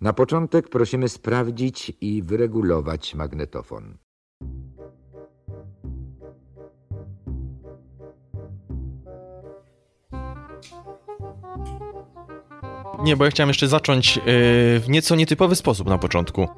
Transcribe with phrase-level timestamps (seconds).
[0.00, 3.98] Na początek prosimy sprawdzić i wyregulować magnetofon.
[13.02, 14.22] Nie, bo ja chciałem jeszcze zacząć yy,
[14.80, 16.48] w nieco nietypowy sposób na początku.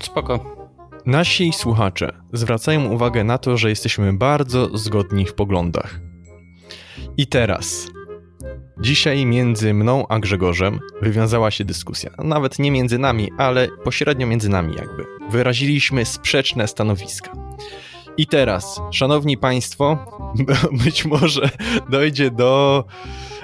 [0.00, 0.56] Spoko.
[1.06, 6.00] Nasi słuchacze zwracają uwagę na to, że jesteśmy bardzo zgodni w poglądach.
[7.16, 7.88] I teraz,
[8.80, 12.10] dzisiaj między mną a Grzegorzem wywiązała się dyskusja.
[12.18, 15.04] Nawet nie między nami, ale pośrednio między nami, jakby.
[15.30, 17.32] Wyraziliśmy sprzeczne stanowiska.
[18.16, 19.98] I teraz, szanowni państwo,
[20.84, 21.50] być może
[21.90, 22.84] dojdzie do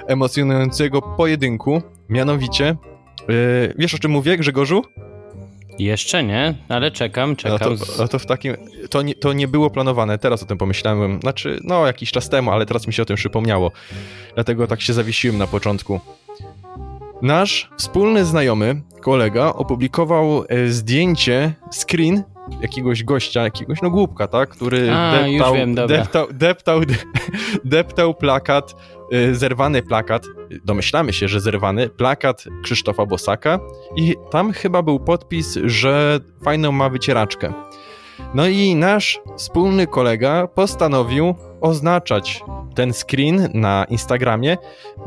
[0.07, 2.75] emocjonującego pojedynku, mianowicie.
[3.27, 4.83] Yy, wiesz o czym mówię, Grzegorzu?
[5.79, 7.57] Jeszcze nie, ale czekam, czekam.
[7.71, 8.55] No to, no to w takim.
[8.89, 11.19] To nie, to nie było planowane, teraz o tym pomyślałem.
[11.21, 13.71] Znaczy, no, jakiś czas temu, ale teraz mi się o tym przypomniało.
[14.35, 15.99] Dlatego tak się zawiesiłem na początku.
[17.21, 22.23] Nasz wspólny znajomy, kolega, opublikował e, zdjęcie, screen
[22.61, 26.81] jakiegoś gościa, jakiegoś no głupka, tak, który A, deptał, już wiem, deptał, deptał,
[27.65, 28.75] deptał plakat,
[29.31, 30.25] zerwany plakat,
[30.65, 33.59] domyślamy się, że zerwany plakat Krzysztofa Bosaka
[33.95, 37.53] i tam chyba był podpis, że fajną ma wycieraczkę.
[38.33, 42.43] No i nasz wspólny kolega postanowił oznaczać
[42.75, 44.57] ten screen na Instagramie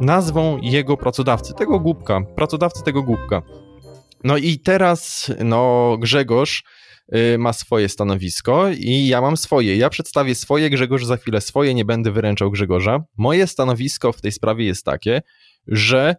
[0.01, 3.43] nazwą jego pracodawcy, tego głupka, pracodawcy tego głupka.
[4.25, 6.82] No i teraz, no, Grzegorz y,
[7.39, 9.77] ma swoje stanowisko i ja mam swoje.
[9.77, 13.05] Ja przedstawię swoje, Grzegorz za chwilę swoje, nie będę wyręczał Grzegorza.
[13.17, 15.23] Moje stanowisko w tej sprawie jest takie,
[15.67, 16.17] że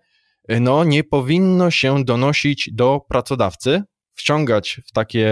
[0.51, 3.83] y, no, nie powinno się donosić do pracodawcy,
[4.15, 5.31] wciągać w takie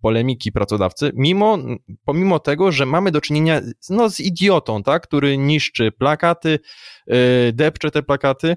[0.00, 1.58] polemiki pracodawcy, mimo,
[2.04, 6.58] pomimo tego, że mamy do czynienia no, z idiotą, tak, który niszczy plakaty,
[7.06, 7.16] yy,
[7.52, 8.56] depcze te plakaty,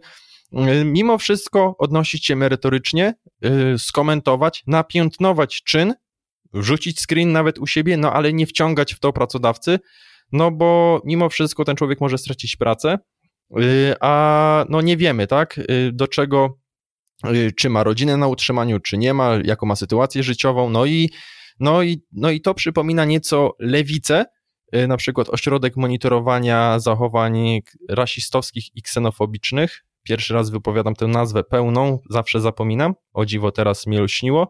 [0.85, 3.13] mimo wszystko odnosić się merytorycznie,
[3.77, 5.93] skomentować, napiętnować czyn,
[6.53, 9.80] wrzucić screen nawet u siebie, no ale nie wciągać w to pracodawcy,
[10.31, 12.98] no bo mimo wszystko ten człowiek może stracić pracę,
[13.49, 16.58] yy, a no nie wiemy, tak, yy, do czego
[17.26, 20.70] Y, czy ma rodzinę na utrzymaniu, czy nie ma, jaką ma sytuację życiową.
[20.70, 21.10] No i,
[21.60, 24.26] no i, no i to przypomina nieco lewicę,
[24.76, 29.83] y, na przykład ośrodek monitorowania zachowań rasistowskich i ksenofobicznych.
[30.04, 32.94] Pierwszy raz wypowiadam tę nazwę pełną, zawsze zapominam.
[33.14, 34.50] O dziwo teraz mi lśniło.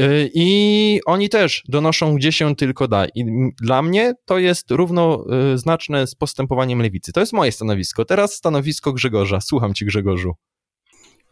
[0.00, 3.06] Y, I oni też donoszą, gdzie się tylko da.
[3.14, 3.24] I
[3.62, 7.12] dla mnie to jest równoznaczne z postępowaniem lewicy.
[7.12, 8.04] To jest moje stanowisko.
[8.04, 9.40] Teraz stanowisko Grzegorza.
[9.40, 10.34] Słucham ci, Grzegorzu.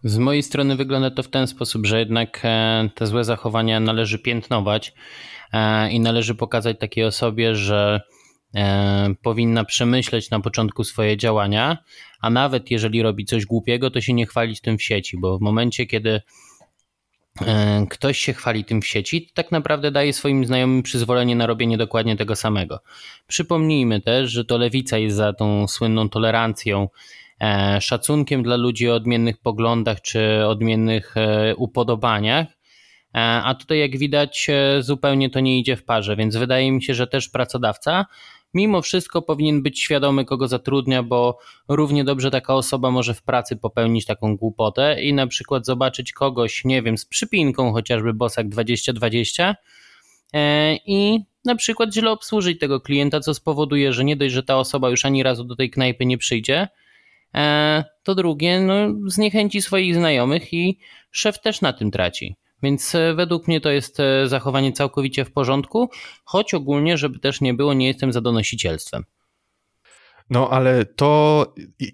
[0.04, 4.18] Z mojej strony wygląda to w ten sposób, że jednak e, te złe zachowania należy
[4.18, 4.92] piętnować
[5.52, 8.00] e, i należy pokazać takiej osobie, że
[8.54, 11.78] e, powinna przemyśleć na początku swoje działania,
[12.20, 15.40] a nawet jeżeli robi coś głupiego, to się nie chwalić tym w sieci, bo w
[15.40, 16.20] momencie, kiedy
[17.90, 21.78] ktoś się chwali tym w sieci, to tak naprawdę daje swoim znajomym przyzwolenie na robienie
[21.78, 22.80] dokładnie tego samego.
[23.26, 26.88] Przypomnijmy też, że to lewica jest za tą słynną tolerancją
[27.42, 32.46] E, szacunkiem dla ludzi o odmiennych poglądach czy odmiennych e, upodobaniach.
[33.14, 34.50] E, a tutaj, jak widać,
[34.80, 38.06] zupełnie to nie idzie w parze, więc wydaje mi się, że też pracodawca
[38.54, 43.56] mimo wszystko powinien być świadomy, kogo zatrudnia, bo równie dobrze taka osoba może w pracy
[43.56, 49.56] popełnić taką głupotę i na przykład zobaczyć kogoś, nie wiem, z przypinką chociażby Bosak 2020
[50.86, 54.90] i na przykład źle obsłużyć tego klienta, co spowoduje, że nie dość, że ta osoba
[54.90, 56.68] już ani razu do tej knajpy nie przyjdzie,
[57.34, 58.74] E, to drugie no,
[59.06, 60.78] zniechęci swoich znajomych i
[61.10, 62.36] szef też na tym traci.
[62.62, 65.90] Więc e, według mnie to jest e, zachowanie całkowicie w porządku,
[66.24, 69.04] choć ogólnie, żeby też nie było, nie jestem za donosicielstwem.
[70.30, 71.46] No ale to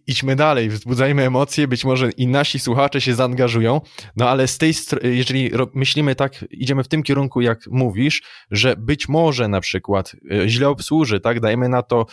[0.06, 3.80] idźmy dalej, wzbudzajmy emocje, być może i nasi słuchacze się zaangażują,
[4.16, 9.08] no ale z tej jeżeli myślimy tak, idziemy w tym kierunku, jak mówisz, że być
[9.08, 10.12] może na przykład
[10.46, 12.06] źle obsłuży, tak, dajmy na to,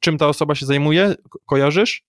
[0.00, 1.14] czym ta osoba się zajmuje,
[1.46, 2.02] kojarzysz?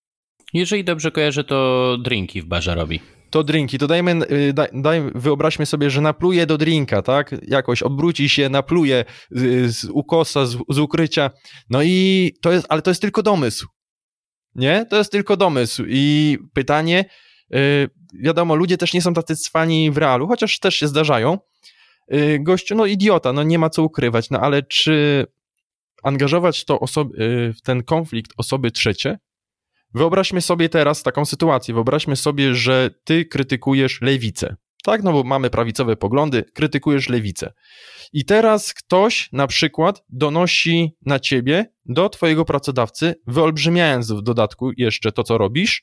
[0.54, 3.00] Jeżeli dobrze kojarzę, to drinki w barze robi.
[3.32, 7.36] To drinki, to dajmy, y, daj, daj, wyobraźmy sobie, że napluje do drinka, tak?
[7.48, 11.32] Jakoś obróci się, napluje z, z ukosa, z, z ukrycia.
[11.70, 13.68] No i to jest, ale to jest tylko domysł.
[14.56, 14.86] Nie?
[14.86, 15.84] To jest tylko domysł.
[15.88, 17.06] I pytanie,
[17.50, 17.90] yy,
[18.24, 21.38] wiadomo, ludzie też nie są tacy cwani w realu, chociaż też się zdarzają.
[22.08, 25.26] Yy, gościu, no idiota, no nie ma co ukrywać, no ale czy
[26.04, 29.18] angażować to osoby, yy, w ten konflikt osoby trzecie,
[29.94, 31.74] Wyobraźmy sobie teraz taką sytuację.
[31.74, 34.56] Wyobraźmy sobie, że ty krytykujesz lewicę.
[34.84, 37.54] Tak, no bo mamy prawicowe poglądy, krytykujesz lewicę.
[38.14, 45.12] I teraz ktoś na przykład donosi na ciebie do twojego pracodawcy, wyolbrzymiając w dodatku jeszcze
[45.12, 45.82] to, co robisz,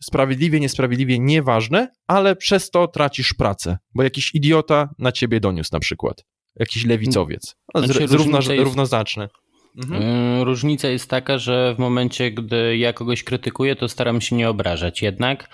[0.00, 5.80] sprawiedliwie, niesprawiedliwie, nieważne, ale przez to tracisz pracę, bo jakiś idiota na ciebie doniósł na
[5.80, 6.24] przykład,
[6.56, 9.43] jakiś lewicowiec, z, znaczy, równo, jest...
[9.76, 10.02] Mhm.
[10.02, 14.48] Y, różnica jest taka, że w momencie, gdy ja kogoś krytykuję, to staram się nie
[14.48, 15.48] obrażać jednak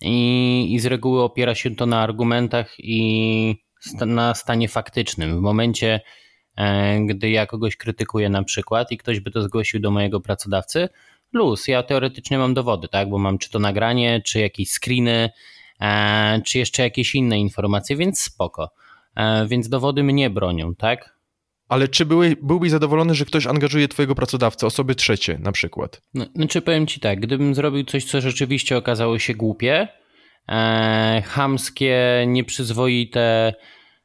[0.00, 3.64] i, i z reguły opiera się to na argumentach i
[4.06, 5.38] na stanie faktycznym.
[5.38, 6.00] W momencie,
[6.56, 10.88] e, gdy ja kogoś krytykuję na przykład i ktoś by to zgłosił do mojego pracodawcy,
[11.32, 15.30] luz, ja teoretycznie mam dowody, tak, bo mam czy to nagranie, czy jakieś screeny,
[15.80, 18.70] e, czy jeszcze jakieś inne informacje, więc spoko.
[19.16, 21.13] E, więc dowody mnie bronią, tak?
[21.74, 26.02] Ale czy były, byłbyś zadowolony, że ktoś angażuje twojego pracodawcę, osoby trzecie na przykład?
[26.14, 29.88] No, znaczy powiem ci tak, gdybym zrobił coś, co rzeczywiście okazało się głupie,
[30.48, 33.54] e, chamskie, nieprzyzwoite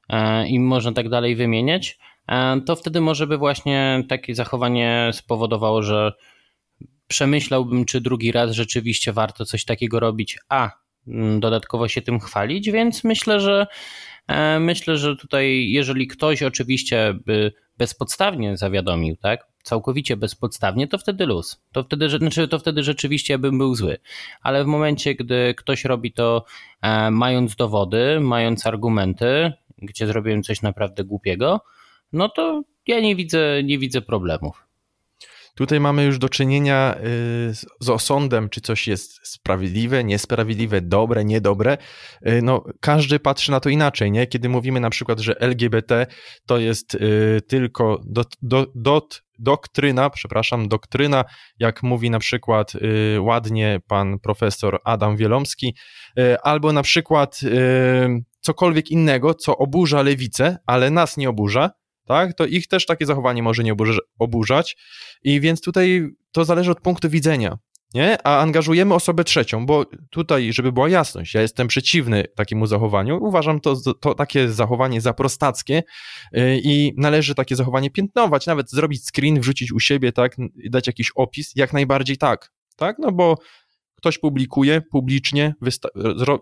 [0.09, 5.83] e, i można tak dalej wymieniać, e, to wtedy może by właśnie takie zachowanie spowodowało,
[5.83, 6.13] że
[7.07, 10.69] przemyślałbym, czy drugi raz rzeczywiście warto coś takiego robić, a
[11.07, 13.67] mm, dodatkowo się tym chwalić, więc myślę, że
[14.59, 21.61] myślę, że tutaj, jeżeli ktoś oczywiście by bezpodstawnie zawiadomił, tak, całkowicie bezpodstawnie, to wtedy luz.
[21.71, 23.97] To wtedy, znaczy, to wtedy rzeczywiście bym był zły.
[24.41, 26.45] Ale w momencie, gdy ktoś robi to
[26.81, 31.61] e, mając dowody, mając argumenty, gdzie zrobiłem coś naprawdę głupiego,
[32.13, 34.68] no to ja nie widzę, nie widzę problemów.
[35.59, 37.01] Tutaj mamy już do czynienia y,
[37.79, 41.77] z osądem, czy coś jest sprawiedliwe, niesprawiedliwe, dobre, niedobre.
[42.27, 44.27] Y, no, każdy patrzy na to inaczej, nie?
[44.27, 46.07] Kiedy mówimy na przykład, że LGBT
[46.45, 51.25] to jest y, tylko dot, dot, dot, doktryna, przepraszam, doktryna,
[51.59, 52.73] jak mówi na przykład
[53.19, 55.75] ładnie pan profesor Adam Wielomski,
[56.43, 57.39] albo na przykład
[58.41, 61.71] cokolwiek innego, co oburza lewicę, ale nas nie oburza,
[62.09, 63.75] tak, to ich też takie zachowanie może nie
[64.19, 64.77] oburzać.
[65.23, 67.57] I więc tutaj to zależy od punktu widzenia.
[67.93, 68.27] Nie?
[68.27, 73.17] A angażujemy osobę trzecią, bo tutaj, żeby była jasność, ja jestem przeciwny takiemu zachowaniu.
[73.21, 75.83] Uważam to, to takie zachowanie za prostackie
[76.37, 80.35] y, i należy takie zachowanie piętnować, nawet zrobić screen, wrzucić u siebie, tak,
[80.69, 83.37] dać jakiś opis, jak najbardziej tak, tak, no bo
[83.95, 85.53] ktoś publikuje publicznie,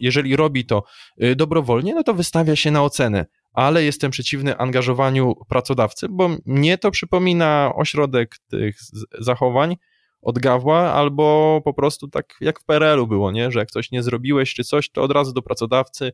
[0.02, 0.84] jeżeli robi to
[1.24, 3.26] y, dobrowolnie, no to wystawia się na ocenę
[3.58, 8.78] ale jestem przeciwny angażowaniu pracodawcy, bo mnie to przypomina ośrodek tych
[9.20, 9.76] zachowań
[10.22, 13.52] od Gawła, albo po prostu tak jak w PRL-u było, nie?
[13.52, 16.12] że jak coś nie zrobiłeś czy coś, to od razu do pracodawcy.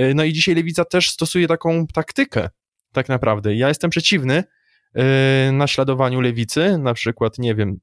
[0.00, 2.48] Y, no i dzisiaj Lewica też stosuje taką taktykę,
[2.92, 3.54] tak naprawdę.
[3.54, 4.44] Ja jestem przeciwny
[4.94, 5.02] yy,
[5.52, 7.80] naśladowaniu Lewicy, na przykład, nie wiem,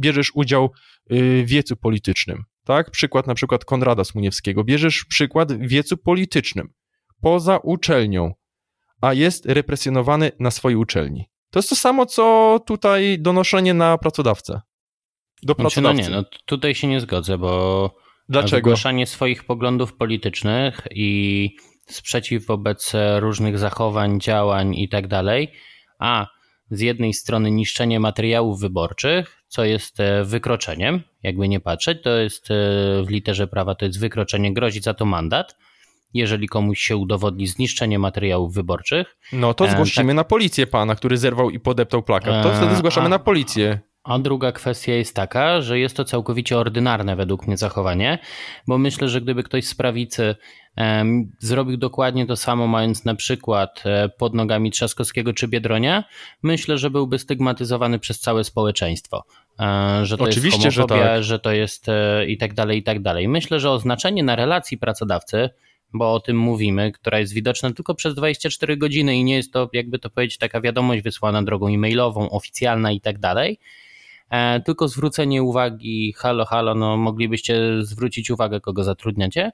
[0.00, 0.64] bierzesz udział
[1.12, 2.90] y, w wiecu politycznym, tak?
[2.90, 4.64] Przykład na przykład Konrada Smuniewskiego.
[4.64, 6.68] Bierzesz przykład w wiecu politycznym,
[7.20, 8.32] poza uczelnią,
[9.00, 11.28] a jest represjonowany na swojej uczelni.
[11.50, 14.60] To jest to samo, co tutaj donoszenie na pracodawcę.
[15.42, 15.96] Do pracodawcy.
[15.96, 17.94] Znaczy, no nie, no tutaj się nie zgodzę, bo
[18.28, 18.70] Dlaczego?
[18.70, 21.50] zgłaszanie swoich poglądów politycznych i
[21.86, 25.52] sprzeciw wobec różnych zachowań, działań i tak dalej,
[25.98, 26.26] a
[26.70, 32.50] z jednej strony niszczenie materiałów wyborczych, co jest e, wykroczeniem, jakby nie patrzeć, to jest
[32.50, 32.54] e,
[33.02, 35.56] w literze prawa to jest wykroczenie, grozi za to mandat,
[36.16, 39.16] jeżeli komuś się udowodni zniszczenie materiałów wyborczych.
[39.32, 40.16] No to e, zgłosimy tak.
[40.16, 42.42] na policję pana, który zerwał i podeptał plakat.
[42.42, 43.80] To wtedy zgłaszamy a, na policję.
[44.04, 48.18] A druga kwestia jest taka, że jest to całkowicie ordynarne według mnie zachowanie,
[48.66, 50.34] bo myślę, że gdyby ktoś z prawicy
[51.38, 56.04] zrobił dokładnie to samo, mając na przykład e, pod nogami Trzaskowskiego czy Biedronia,
[56.42, 59.24] myślę, że byłby stygmatyzowany przez całe społeczeństwo.
[59.60, 61.22] E, że to Oczywiście, jest homofobia, że, tak.
[61.22, 61.86] że to jest
[62.26, 63.28] i tak dalej, i tak dalej.
[63.28, 65.50] Myślę, że oznaczenie na relacji pracodawcy
[65.92, 69.70] bo o tym mówimy, która jest widoczna tylko przez 24 godziny i nie jest to,
[69.72, 73.58] jakby to powiedzieć, taka wiadomość wysłana drogą e-mailową, oficjalna i tak dalej.
[74.30, 79.52] E, tylko zwrócenie uwagi, halo, halo, no moglibyście zwrócić uwagę, kogo zatrudniacie.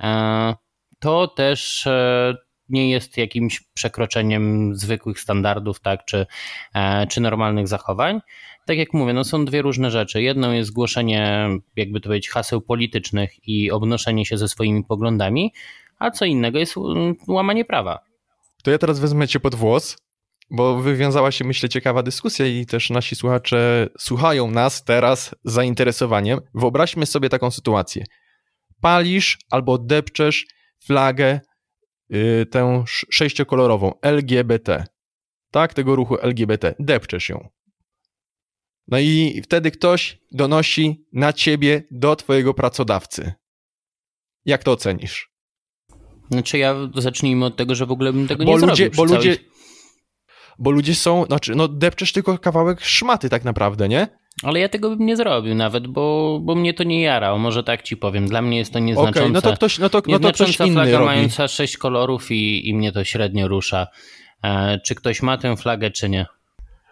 [0.00, 0.54] E,
[0.98, 2.34] to też e,
[2.70, 6.26] nie jest jakimś przekroczeniem zwykłych standardów, tak, czy,
[7.08, 8.20] czy normalnych zachowań
[8.70, 10.22] tak jak mówię, no są dwie różne rzeczy.
[10.22, 15.52] Jedną jest zgłoszenie, jakby to powiedzieć, haseł politycznych i obnoszenie się ze swoimi poglądami,
[15.98, 16.74] a co innego jest
[17.28, 17.98] łamanie prawa.
[18.62, 19.96] To ja teraz wezmę cię pod włos,
[20.50, 26.40] bo wywiązała się, myślę, ciekawa dyskusja i też nasi słuchacze słuchają nas teraz z zainteresowaniem.
[26.54, 28.04] Wyobraźmy sobie taką sytuację.
[28.80, 30.46] Palisz albo depczesz
[30.84, 31.40] flagę,
[32.50, 34.84] tę sześciokolorową LGBT,
[35.50, 37.48] tak, tego ruchu LGBT, depczesz ją.
[38.88, 43.32] No i wtedy ktoś donosi na ciebie do twojego pracodawcy.
[44.44, 45.30] Jak to ocenisz?
[46.30, 48.96] Znaczy ja zacznijmy od tego, że w ogóle bym tego bo nie ludzie, zrobił.
[48.96, 49.36] Bo ludzie,
[50.58, 54.08] bo ludzie są, znaczy, no depczesz tylko kawałek szmaty tak naprawdę, nie?
[54.42, 57.38] Ale ja tego bym nie zrobił nawet, bo, bo mnie to nie jara.
[57.38, 58.28] Może tak ci powiem.
[58.28, 59.20] Dla mnie jest to nieznaczące.
[59.20, 61.04] Okay, no to ktoś, no to, no to ktoś inny flaga robi.
[61.04, 63.86] mająca sześć kolorów i, i mnie to średnio rusza.
[64.44, 66.26] E, czy ktoś ma tę flagę, czy nie?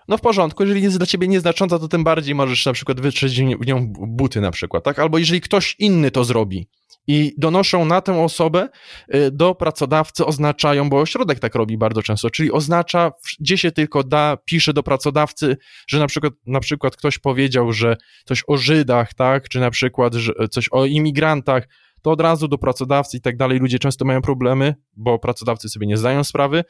[0.09, 3.43] No w porządku, jeżeli jest dla ciebie nieznacząca, to tym bardziej możesz na przykład wytrzeć
[3.43, 4.99] w nią buty na przykład, tak?
[4.99, 6.67] Albo jeżeli ktoś inny to zrobi,
[7.09, 8.69] i donoszą na tę osobę
[9.15, 14.05] y, do pracodawcy, oznaczają, bo ośrodek tak robi bardzo często, czyli oznacza, gdzie się tylko
[14.05, 19.15] da, pisze do pracodawcy, że na przykład, na przykład ktoś powiedział, że coś o Żydach,
[19.15, 21.69] tak, czy na przykład że coś o imigrantach,
[22.03, 23.59] to od razu do pracodawcy i tak dalej.
[23.59, 26.65] Ludzie często mają problemy, bo pracodawcy sobie nie zdają sprawy,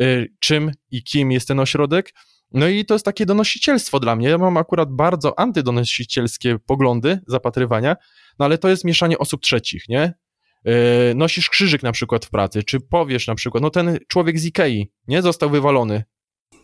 [0.00, 2.12] y, czym i kim jest ten ośrodek.
[2.54, 4.28] No i to jest takie donosicielstwo dla mnie.
[4.28, 7.96] Ja mam akurat bardzo antydonosicielskie poglądy, zapatrywania,
[8.38, 10.14] no ale to jest mieszanie osób trzecich, nie?
[10.64, 10.72] Yy,
[11.14, 14.92] nosisz krzyżyk na przykład w pracy, czy powiesz na przykład, no ten człowiek z Ikei,
[15.08, 15.22] nie?
[15.22, 16.04] Został wywalony,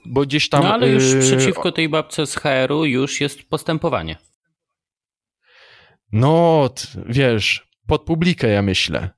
[0.07, 0.63] bo gdzieś tam...
[0.63, 1.21] No ale już yy...
[1.21, 4.17] przeciwko tej babce z HR-u już jest postępowanie.
[6.13, 6.71] No,
[7.07, 9.11] wiesz, pod publikę ja myślę,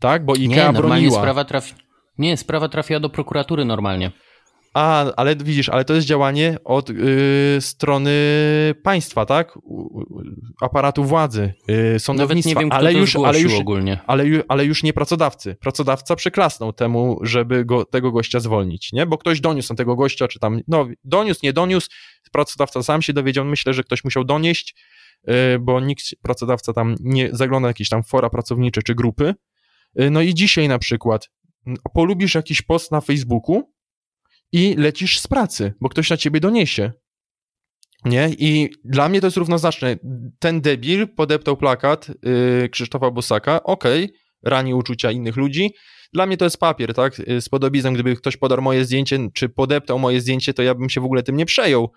[0.00, 0.24] tak?
[0.24, 1.18] Bo Ikea nie, broniła.
[1.18, 1.74] Sprawa trafi...
[2.18, 4.12] Nie, sprawa trafiła do prokuratury normalnie.
[4.74, 8.10] A, ale widzisz, ale to jest działanie od y, strony
[8.82, 9.58] państwa, tak?
[10.60, 11.54] Aparatu władzy,
[11.94, 14.00] y, sądownictwa, Nawet nie wiem, ale, już, ale, już, ogólnie.
[14.06, 15.56] Ale, ale już nie pracodawcy.
[15.60, 19.06] Pracodawca przyklasnął temu, żeby go, tego gościa zwolnić, nie?
[19.06, 21.88] Bo ktoś doniósł na tego gościa, czy tam, no, doniósł, nie doniósł,
[22.32, 24.74] pracodawca sam się dowiedział, myślę, że ktoś musiał donieść,
[25.28, 29.34] y, bo nikt, pracodawca tam nie zagląda jakieś tam fora pracownicze czy grupy.
[30.00, 31.30] Y, no i dzisiaj na przykład
[31.94, 33.73] polubisz jakiś post na Facebooku,
[34.54, 36.92] i lecisz z pracy, bo ktoś na ciebie doniesie.
[38.04, 38.30] Nie?
[38.38, 39.96] I dla mnie to jest równoznaczne.
[40.38, 45.74] Ten debil podeptał plakat yy, Krzysztofa Bosaka, okej, okay, rani uczucia innych ludzi.
[46.12, 47.20] Dla mnie to jest papier, tak?
[47.20, 50.90] Y, z podobizną, gdyby ktoś podarł moje zdjęcie, czy podeptał moje zdjęcie, to ja bym
[50.90, 51.92] się w ogóle tym nie przejął.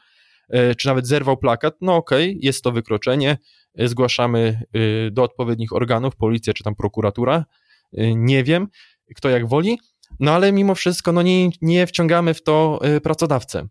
[0.49, 3.37] Yy, czy nawet zerwał plakat, no okej, okay, jest to wykroczenie,
[3.75, 7.45] yy, zgłaszamy y, do odpowiednich organów, policja czy tam prokuratura,
[7.93, 8.67] y, nie wiem,
[9.15, 9.77] kto jak woli,
[10.19, 13.67] no ale mimo wszystko no nie, nie wciągamy w to y, pracodawcę.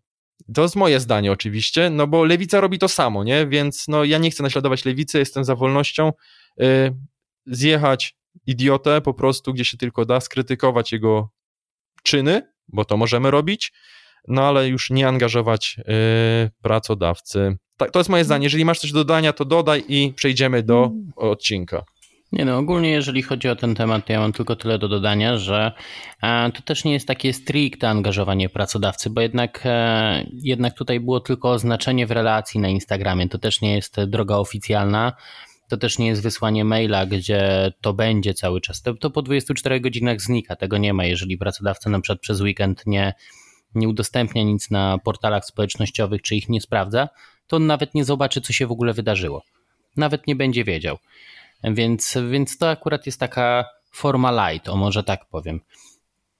[0.54, 3.46] To jest moje zdanie oczywiście, no bo lewica robi to samo, nie?
[3.46, 6.12] Więc no ja nie chcę naśladować lewicy, jestem za wolnością.
[6.62, 6.94] Y,
[7.46, 8.16] zjechać
[8.46, 11.30] idiotę po prostu, gdzie się tylko da, skrytykować jego
[12.02, 13.72] czyny, bo to możemy robić,
[14.28, 17.56] no ale już nie angażować y, pracodawcy.
[17.76, 18.44] Tak, to jest moje zdanie.
[18.44, 21.12] Jeżeli masz coś do dodania, to dodaj i przejdziemy do mm.
[21.16, 21.84] odcinka.
[22.32, 25.72] Nie no, ogólnie jeżeli chodzi o ten temat, ja mam tylko tyle do dodania, że
[26.22, 31.20] e, to też nie jest takie stricte angażowanie pracodawcy, bo jednak, e, jednak tutaj było
[31.20, 35.12] tylko oznaczenie w relacji na Instagramie, to też nie jest droga oficjalna,
[35.68, 38.82] to też nie jest wysłanie maila, gdzie to będzie cały czas.
[38.82, 42.86] To, to po 24 godzinach znika, tego nie ma, jeżeli pracodawca na przykład przez weekend
[42.86, 43.14] nie,
[43.74, 47.08] nie udostępnia nic na portalach społecznościowych, czy ich nie sprawdza,
[47.46, 49.42] to on nawet nie zobaczy, co się w ogóle wydarzyło.
[49.96, 50.98] Nawet nie będzie wiedział.
[51.64, 55.60] Więc, więc to akurat jest taka forma light, o może tak powiem.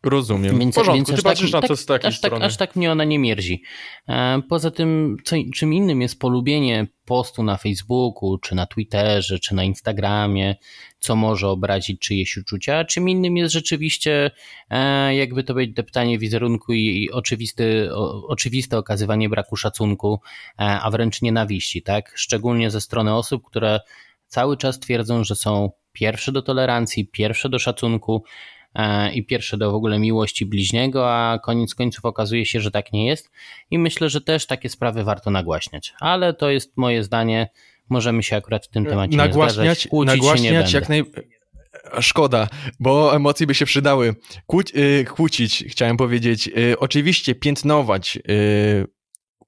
[0.03, 0.59] Rozumiem.
[0.59, 2.41] Więc, w porządku, więc ty tak, patrzysz na to z takiej aż strony.
[2.41, 3.63] Tak, aż tak mnie ona nie mierzi.
[4.09, 9.55] E, poza tym, co, czym innym jest polubienie postu na Facebooku, czy na Twitterze, czy
[9.55, 10.57] na Instagramie,
[10.99, 14.31] co może obrazić czyjeś uczucia, a czym innym jest rzeczywiście
[14.71, 17.89] e, jakby to być deptanie wizerunku i oczywisty,
[18.29, 20.21] oczywiste okazywanie braku szacunku,
[20.59, 22.13] e, a wręcz nienawiści, tak?
[22.15, 23.81] Szczególnie ze strony osób, które
[24.27, 28.25] cały czas twierdzą, że są pierwsze do tolerancji, pierwsze do szacunku
[28.75, 32.93] e, i pierwsze do w ogóle miłości bliźniego, a koniec końców okazuje się, że tak
[32.93, 33.31] nie jest.
[33.71, 35.95] I myślę, że też takie sprawy warto nagłaśniać.
[36.01, 37.49] Ale to jest moje zdanie.
[37.89, 39.87] Możemy się akurat w tym temacie nagłaśniać, nie zgadzać.
[39.87, 41.05] Kłócić nagłaśniać jak naj...
[42.01, 42.49] Szkoda,
[42.81, 44.15] bo emocje by się przydały.
[44.47, 46.47] Kłóć, yy, kłócić, chciałem powiedzieć.
[46.47, 48.96] Yy, oczywiście piętnować, yy,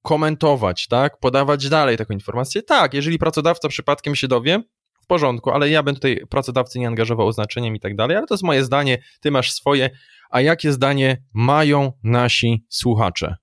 [0.09, 2.63] komentować, tak, podawać dalej taką informację.
[2.63, 4.63] Tak, jeżeli pracodawca przypadkiem się dowie,
[5.03, 8.35] w porządku, ale ja bym tutaj pracodawcy nie angażował oznaczeniem i tak dalej, ale to
[8.35, 9.91] jest moje zdanie, ty masz swoje,
[10.31, 13.37] a jakie zdanie mają nasi słuchacze?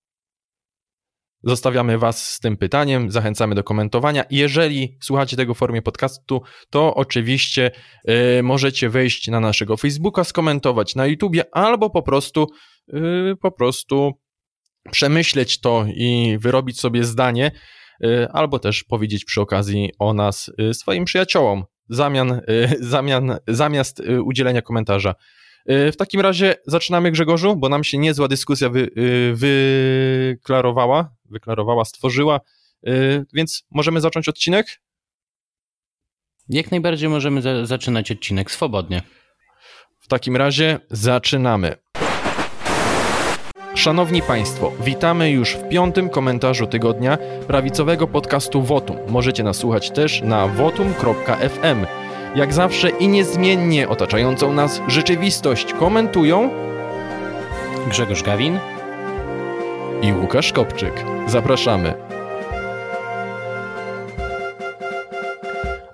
[1.44, 4.24] Zostawiamy Was z tym pytaniem, zachęcamy do komentowania.
[4.30, 7.72] Jeżeli słuchacie tego w formie podcastu, to oczywiście
[8.06, 12.48] yy, możecie wejść na naszego Facebooka, skomentować na YouTubie albo po prostu,
[12.88, 14.14] yy, po prostu
[14.92, 17.52] przemyśleć to i wyrobić sobie zdanie,
[18.04, 22.42] y, albo też powiedzieć przy okazji o nas y, swoim przyjaciołom, zamian, y,
[22.94, 25.16] zamian, zamiast udzielenia komentarza.
[25.68, 28.90] W takim razie zaczynamy Grzegorzu, bo nam się niezła dyskusja wy,
[29.34, 32.40] wyklarowała, wyklarowała, stworzyła,
[33.34, 34.82] więc możemy zacząć odcinek?
[36.50, 39.02] Jak najbardziej możemy za zaczynać odcinek swobodnie.
[40.00, 41.85] W takim razie zaczynamy.
[43.76, 47.18] Szanowni Państwo, witamy już w piątym komentarzu tygodnia
[47.48, 48.98] prawicowego podcastu Votum.
[49.08, 51.86] Możecie nas słuchać też na votum.fm.
[52.36, 56.50] Jak zawsze i niezmiennie otaczającą nas rzeczywistość komentują
[57.90, 58.60] Grzegorz Gawin
[60.02, 61.06] i Łukasz Kopczyk.
[61.28, 62.05] Zapraszamy.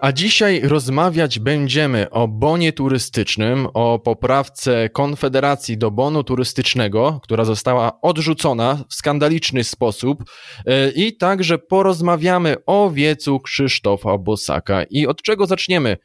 [0.01, 8.01] A dzisiaj rozmawiać będziemy o bonie turystycznym, o poprawce Konfederacji do bonu turystycznego, która została
[8.01, 10.23] odrzucona w skandaliczny sposób
[10.65, 14.83] e, i także porozmawiamy o wiecu Krzysztofa Bosaka.
[14.83, 15.97] I od czego zaczniemy,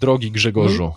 [0.00, 0.92] drogi Grzegorzu?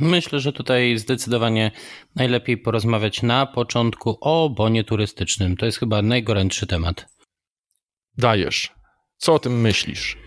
[0.00, 1.70] Myślę, że tutaj zdecydowanie
[2.16, 5.56] najlepiej porozmawiać na początku o bonie turystycznym.
[5.56, 7.06] To jest chyba najgorętszy temat.
[8.18, 8.72] Dajesz.
[9.16, 10.23] Co o tym myślisz?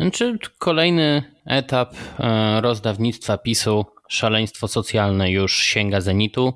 [0.00, 6.54] Znaczy, kolejny etap e, rozdawnictwa PiSu, szaleństwo socjalne już sięga zenitu.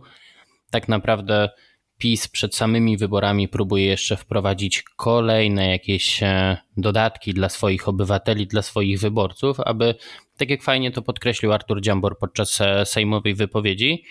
[0.71, 1.51] Tak naprawdę
[1.99, 8.63] PiS przed samymi wyborami próbuje jeszcze wprowadzić kolejne jakieś e, dodatki dla swoich obywateli, dla
[8.63, 9.95] swoich wyborców, aby,
[10.37, 14.05] tak jak fajnie to podkreślił Artur Dziambor podczas e, sejmowej wypowiedzi,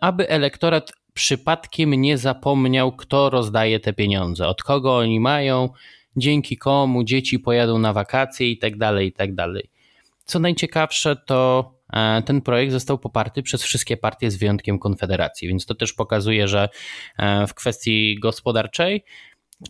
[0.00, 5.68] aby elektorat przypadkiem nie zapomniał, kto rozdaje te pieniądze, od kogo oni mają,
[6.16, 9.70] dzięki komu dzieci pojadą na wakacje i tak dalej, i tak dalej.
[10.24, 15.66] Co najciekawsze, to e, ten projekt został poparty przez wszystkie partie z wyjątkiem Konfederacji, więc
[15.66, 16.68] to też pokazuje, że
[17.18, 19.04] e, w kwestii gospodarczej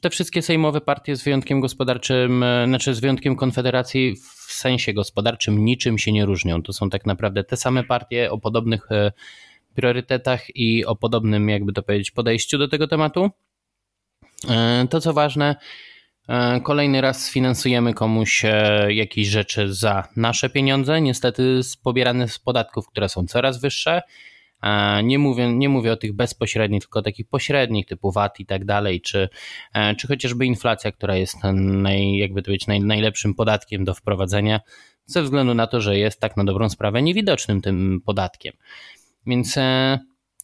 [0.01, 4.17] te wszystkie sejmowe partie z wyjątkiem gospodarczym, e, znaczy z wyjątkiem Konfederacji
[4.47, 6.63] w sensie gospodarczym niczym się nie różnią.
[6.63, 8.89] To są tak naprawdę te same partie o podobnych
[9.75, 13.31] priorytetach i o podobnym, jakby to powiedzieć, podejściu do tego tematu.
[14.91, 15.57] To co ważne,
[16.63, 23.09] kolejny raz sfinansujemy komuś e, jakieś rzeczy za nasze pieniądze, niestety pobierane z podatków, które
[23.09, 24.03] są coraz wyższe.
[24.63, 28.65] E, nie mówię, nie mówię o tych bezpośrednich, tylko takich pośrednich typu VAT i tak
[28.65, 29.29] dalej, czy,
[29.99, 34.61] czy chociażby inflacja, która jest naj, jakby to powiedzieć, naj, najlepszym podatkiem do wprowadzenia,
[35.07, 38.53] ze względu na to, że jest tak na dobrą sprawę niewidocznym tym podatkiem.
[39.27, 39.59] Więc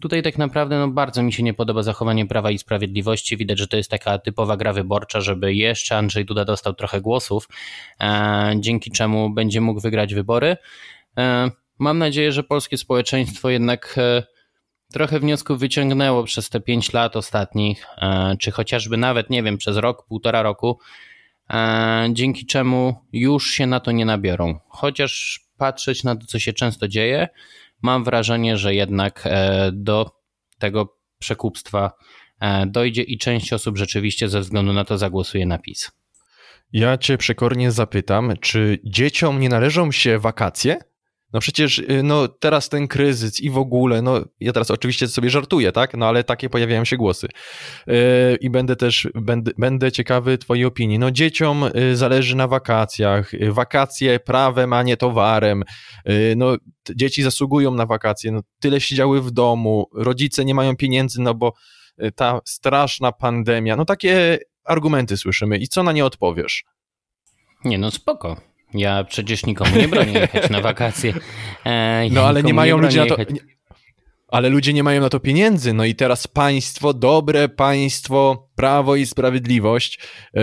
[0.00, 3.36] Tutaj tak naprawdę no, bardzo mi się nie podoba zachowanie Prawa i Sprawiedliwości.
[3.36, 7.48] Widać, że to jest taka typowa gra wyborcza, żeby jeszcze Andrzej Duda dostał trochę głosów,
[8.00, 10.56] e, dzięki czemu będzie mógł wygrać wybory.
[11.18, 14.22] E, mam nadzieję, że polskie społeczeństwo jednak e,
[14.92, 19.76] trochę wniosków wyciągnęło przez te pięć lat ostatnich, e, czy chociażby nawet, nie wiem, przez
[19.76, 20.78] rok, półtora roku,
[21.50, 24.58] e, dzięki czemu już się na to nie nabiorą.
[24.68, 27.28] Chociaż patrzeć na to, co się często dzieje,
[27.82, 30.10] mam wrażenie, że jednak e, do
[30.58, 31.92] tego przekupstwa
[32.40, 35.90] e, dojdzie i część osób rzeczywiście ze względu na to zagłosuje na PiS.
[36.72, 40.76] Ja cię przekornie zapytam, czy dzieciom nie należą się wakacje?
[41.32, 45.30] No przecież y, no, teraz ten kryzys i w ogóle, no ja teraz oczywiście sobie
[45.30, 45.94] żartuję, tak?
[45.96, 47.28] No ale takie pojawiają się głosy.
[47.86, 47.94] Yy,
[48.40, 50.98] I będę też, będę, będę ciekawy twojej opinii.
[50.98, 53.34] No dzieciom y, zależy na wakacjach.
[53.34, 55.62] Y, wakacje prawem, a nie towarem.
[56.04, 56.56] Yy, no
[56.94, 58.32] dzieci zasługują na wakacje.
[58.32, 59.86] No, tyle siedziały w domu.
[59.94, 61.52] Rodzice nie mają pieniędzy, no bo
[62.14, 63.76] ta straszna pandemia.
[63.76, 65.58] No takie argumenty słyszymy.
[65.58, 66.64] I co na nie odpowiesz?
[67.64, 68.40] Nie, no spoko.
[68.74, 71.14] Ja przecież nikomu nie bronię jechać na wakacje.
[71.64, 73.16] E, no ale nie mają nie ludzie na to.
[74.28, 75.72] Ale ludzie nie mają na to pieniędzy.
[75.72, 80.00] No i teraz państwo, dobre państwo, prawo i sprawiedliwość,
[80.34, 80.42] yy,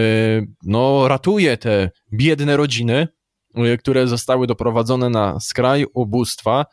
[0.63, 3.07] no ratuje te biedne rodziny,
[3.55, 6.65] yy, które zostały doprowadzone na skraj ubóstwa.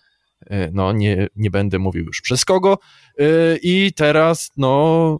[0.50, 2.78] Yy, no nie, nie będę mówił już przez kogo.
[3.62, 5.18] I teraz, no,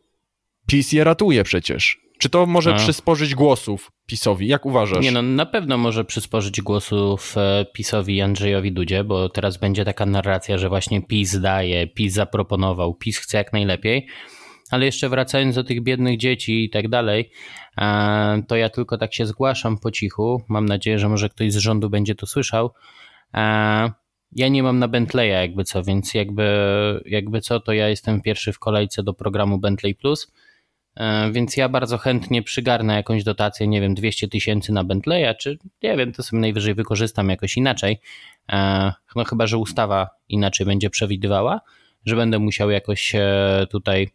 [0.67, 1.99] PiS je ratuje przecież.
[2.21, 2.77] Czy to może A.
[2.77, 4.49] przysporzyć głosów PiSowi?
[4.49, 5.05] Jak uważasz?
[5.05, 9.85] Nie, no na pewno może przysporzyć głosów e, PiSowi i Andrzejowi Dudzie, bo teraz będzie
[9.85, 14.07] taka narracja, że właśnie PiS daje, PiS zaproponował, PiS chce jak najlepiej.
[14.71, 17.31] Ale jeszcze wracając do tych biednych dzieci i tak dalej,
[17.79, 20.43] e, to ja tylko tak się zgłaszam po cichu.
[20.49, 22.71] Mam nadzieję, że może ktoś z rządu będzie to słyszał.
[23.35, 23.91] E,
[24.33, 26.45] ja nie mam na Bentleya jakby co, więc jakby,
[27.07, 30.33] jakby co, to ja jestem pierwszy w kolejce do programu Bentley Plus
[31.33, 35.97] więc ja bardzo chętnie przygarnę jakąś dotację, nie wiem, 200 tysięcy na Bentleya, czy nie
[35.97, 38.01] wiem, to sobie najwyżej wykorzystam jakoś inaczej.
[38.53, 41.61] E, no chyba, że ustawa inaczej będzie przewidywała,
[42.07, 43.13] że będę musiał jakoś
[43.71, 44.11] tutaj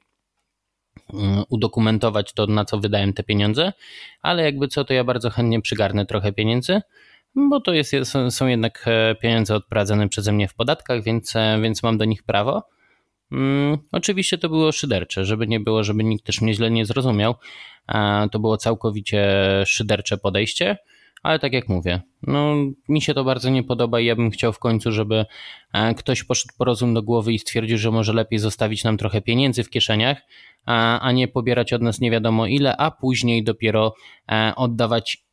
[1.14, 3.74] mm, udokumentować to, na co wydałem te pieniądze,
[4.22, 6.82] ale jakby co, to ja bardzo chętnie przygarnę trochę pieniędzy,
[7.36, 7.92] bo to jest,
[8.30, 12.75] są jednak e, pieniądze odprowadzane przeze mnie w podatkach, więc, więc mam do nich prawo.
[13.36, 17.36] Mm, oczywiście to było szydercze, żeby nie było, żeby nikt też mnie źle nie zrozumiał.
[18.32, 19.28] To było całkowicie
[19.66, 20.78] szydercze podejście,
[21.24, 22.56] ale tak jak mówię, no
[22.90, 25.26] mi się to bardzo nie podoba i ja bym chciał w końcu, żeby
[25.74, 29.22] e, ktoś poszedł po rozum do głowy i stwierdził, że może lepiej zostawić nam trochę
[29.22, 30.22] pieniędzy w kieszeniach,
[31.02, 33.94] a nie pobierać od nas nie wiadomo ile, a później dopiero
[34.32, 35.26] e, oddawać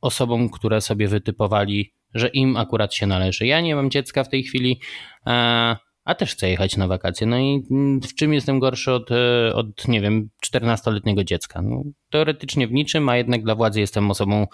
[0.00, 3.46] osobom, które sobie wytypowali, że im akurat się należy.
[3.46, 4.80] Ja nie mam dziecka w tej chwili,
[5.26, 7.26] e, a też chcę jechać na wakacje.
[7.26, 7.62] No i
[8.02, 11.62] w czym jestem gorszy od, e, od nie wiem, 14-letniego dziecka?
[11.62, 14.46] No, teoretycznie w niczym, a jednak dla władzy jestem osobą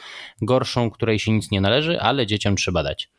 [0.43, 3.11] gorszą, której się nic nie należy, ale dzieciom trzeba dać.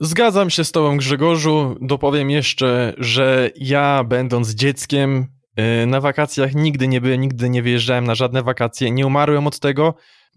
[0.00, 1.76] Zgadzam się z Tobą, Grzegorzu.
[1.80, 5.26] Dopowiem jeszcze, że ja, będąc dzieckiem,
[5.56, 8.90] e, na wakacjach nigdy nie byłem, nigdy nie wyjeżdżałem na żadne wakacje.
[8.90, 9.94] Nie umarłem od tego.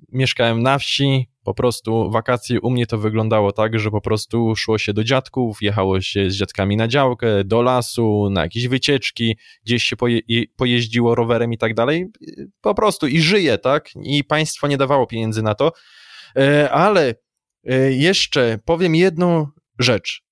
[0.10, 4.78] Mieszkałem na wsi, po prostu wakacje u mnie to wyglądało tak, że po prostu szło
[4.78, 9.84] się do dziadków, jechało się z dziadkami na działkę, do lasu, na jakieś wycieczki, gdzieś
[9.84, 10.20] się poje,
[10.56, 12.06] pojeździło rowerem i tak dalej.
[12.62, 13.90] Po prostu i żyje, tak?
[14.04, 15.72] I państwo nie dawało pieniędzy na to.
[16.38, 17.16] E, ale
[17.66, 19.48] e, jeszcze powiem jedną
[19.80, 20.24] rzecz.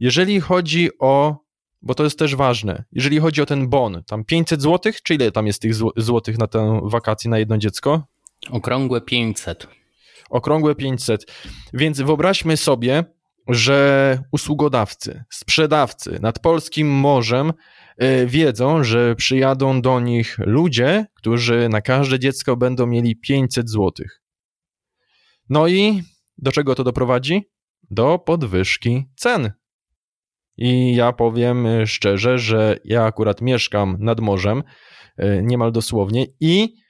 [0.00, 1.36] Jeżeli chodzi o,
[1.82, 5.32] bo to jest też ważne, jeżeli chodzi o ten bon, tam 500 zł, czy ile
[5.32, 8.13] tam jest tych złotych na tę wakację na jedno dziecko?
[8.50, 9.66] Okrągłe 500
[10.34, 11.26] okrągłe 500.
[11.74, 13.04] Więc wyobraźmy sobie,
[13.48, 17.52] że usługodawcy, sprzedawcy nad polskim morzem
[17.96, 23.92] e, wiedzą, że przyjadą do nich ludzie, którzy na każde dziecko będą mieli 500 zł.
[25.48, 26.02] No i
[26.38, 27.50] do czego to doprowadzi?
[27.90, 29.52] Do podwyżki cen.
[30.56, 34.62] I ja powiem szczerze, że ja akurat mieszkam nad morzem,
[35.16, 36.83] e, niemal dosłownie, i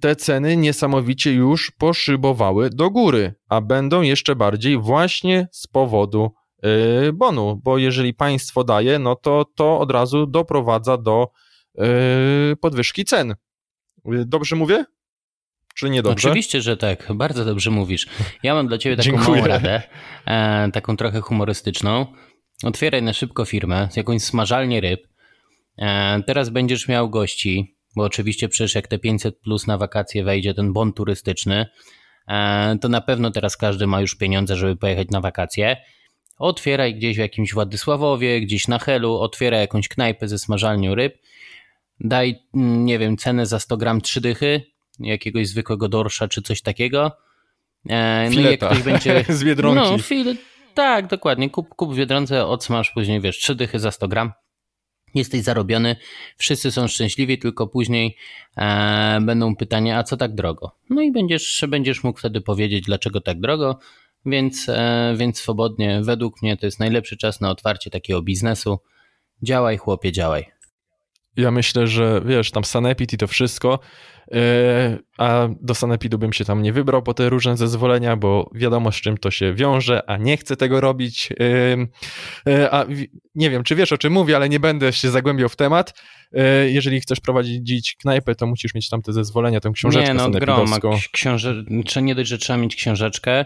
[0.00, 6.32] te ceny niesamowicie już poszybowały do góry, a będą jeszcze bardziej właśnie z powodu
[7.08, 11.28] y, bonu, bo jeżeli państwo daje, no to to od razu doprowadza do
[12.52, 13.34] y, podwyżki cen.
[14.04, 14.84] Dobrze mówię?
[15.74, 16.28] Czy nie dobrze?
[16.28, 17.12] Oczywiście, że tak.
[17.14, 18.06] Bardzo dobrze mówisz.
[18.42, 19.40] Ja mam dla ciebie taką Dziękuję.
[19.40, 19.82] małą radę,
[20.26, 22.06] e, taką trochę humorystyczną.
[22.64, 25.08] Otwieraj na szybko firmę z jakąś smażalnię ryb.
[25.78, 30.54] E, teraz będziesz miał gości, bo oczywiście przecież jak te 500 plus na wakacje wejdzie
[30.54, 31.66] ten bon turystyczny,
[32.28, 35.76] e, to na pewno teraz każdy ma już pieniądze, żeby pojechać na wakacje.
[36.38, 41.18] Otwieraj gdzieś w jakimś Władysławowie, gdzieś na Helu, otwieraj jakąś knajpę ze smażalnią ryb,
[42.00, 44.62] daj, mm, nie wiem, cenę za 100 gram trzy dychy,
[45.00, 47.12] jakiegoś zwykłego dorsza czy coś takiego.
[47.88, 49.24] E, no i jak ktoś będzie...
[49.28, 49.92] z Biedronki.
[49.92, 50.36] No, fil...
[50.74, 51.50] tak, dokładnie.
[51.50, 54.32] Kup, kup w Biedronce, odsmaż później, wiesz, trzy dychy za 100 gram
[55.14, 55.96] jesteś zarobiony,
[56.36, 58.16] wszyscy są szczęśliwi, tylko później
[58.56, 60.72] e, będą pytania, a co tak drogo?
[60.90, 63.78] No i będziesz, będziesz mógł wtedy powiedzieć, dlaczego tak drogo,
[64.26, 68.78] więc, e, więc swobodnie, według mnie to jest najlepszy czas na otwarcie takiego biznesu.
[69.42, 70.46] Działaj, chłopie, działaj.
[71.36, 73.78] Ja myślę, że wiesz, tam Sanepid i to wszystko,
[75.18, 78.94] a do Sanepidu bym się tam nie wybrał po te różne zezwolenia, bo wiadomo z
[78.94, 81.28] czym to się wiąże, a nie chcę tego robić.
[82.46, 82.86] E, e, a
[83.34, 86.02] nie wiem, czy wiesz o czym mówię, ale nie będę się zagłębiał w temat.
[86.66, 90.88] Jeżeli chcesz prowadzić knajpę, to musisz mieć tam te zezwolenia, tę książeczkę nie, no, sanepidowską.
[90.88, 91.64] Grom, książe...
[92.02, 93.44] nie dość, że trzeba mieć książeczkę,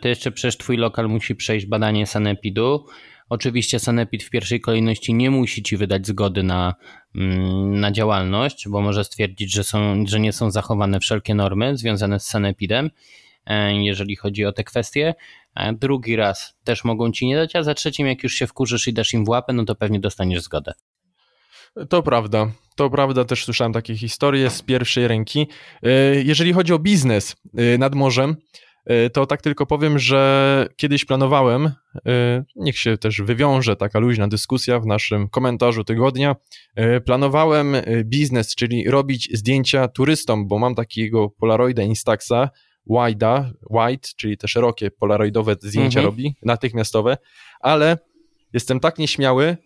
[0.00, 2.86] to jeszcze przecież twój lokal musi przejść badanie Sanepidu.
[3.28, 6.74] Oczywiście Sanepid w pierwszej kolejności nie musi ci wydać zgody na,
[7.14, 12.20] mm, na działalność, bo może stwierdzić, że, są, że nie są zachowane wszelkie normy związane
[12.20, 12.90] z Sanepidem,
[13.46, 15.14] e, jeżeli chodzi o te kwestie.
[15.54, 18.88] E, drugi raz też mogą ci nie dać, a za trzecim, jak już się wkurzysz
[18.88, 20.72] i dasz im w łapę, no to pewnie dostaniesz zgodę.
[21.88, 22.50] To prawda.
[22.76, 25.46] To prawda, też słyszałem takie historie z pierwszej ręki.
[25.82, 25.90] E,
[26.22, 27.36] jeżeli chodzi o biznes
[27.78, 28.36] nad morzem,
[29.12, 31.72] to tak tylko powiem, że kiedyś planowałem,
[32.06, 36.36] e, niech się też wywiąże taka luźna dyskusja w naszym komentarzu tygodnia,
[36.74, 42.50] e, planowałem biznes, czyli robić zdjęcia turystom, bo mam takiego Polaroida Instaxa,
[42.90, 46.04] wide'a, wide, czyli te szerokie polaroidowe zdjęcia mhm.
[46.04, 47.16] robi, natychmiastowe,
[47.60, 47.98] ale
[48.52, 49.56] jestem tak nieśmiały,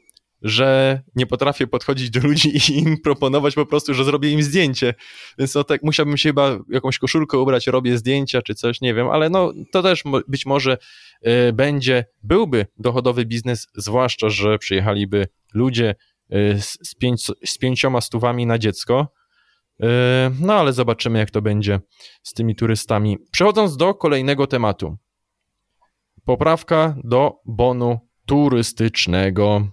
[0.43, 4.95] że nie potrafię podchodzić do ludzi i im proponować po prostu, że zrobię im zdjęcie.
[5.39, 9.09] Więc no tak musiałbym się chyba jakąś koszulkę ubrać, robię zdjęcia czy coś, nie wiem,
[9.09, 10.79] ale no to też być może
[11.27, 15.95] y, będzie, byłby dochodowy biznes, zwłaszcza, że przyjechaliby ludzie
[16.33, 19.13] y, z, pięć, z pięcioma stówami na dziecko.
[19.81, 19.87] Y,
[20.41, 21.81] no ale zobaczymy, jak to będzie
[22.23, 23.19] z tymi turystami.
[23.31, 24.97] Przechodząc do kolejnego tematu.
[26.25, 29.67] Poprawka do bonu turystycznego.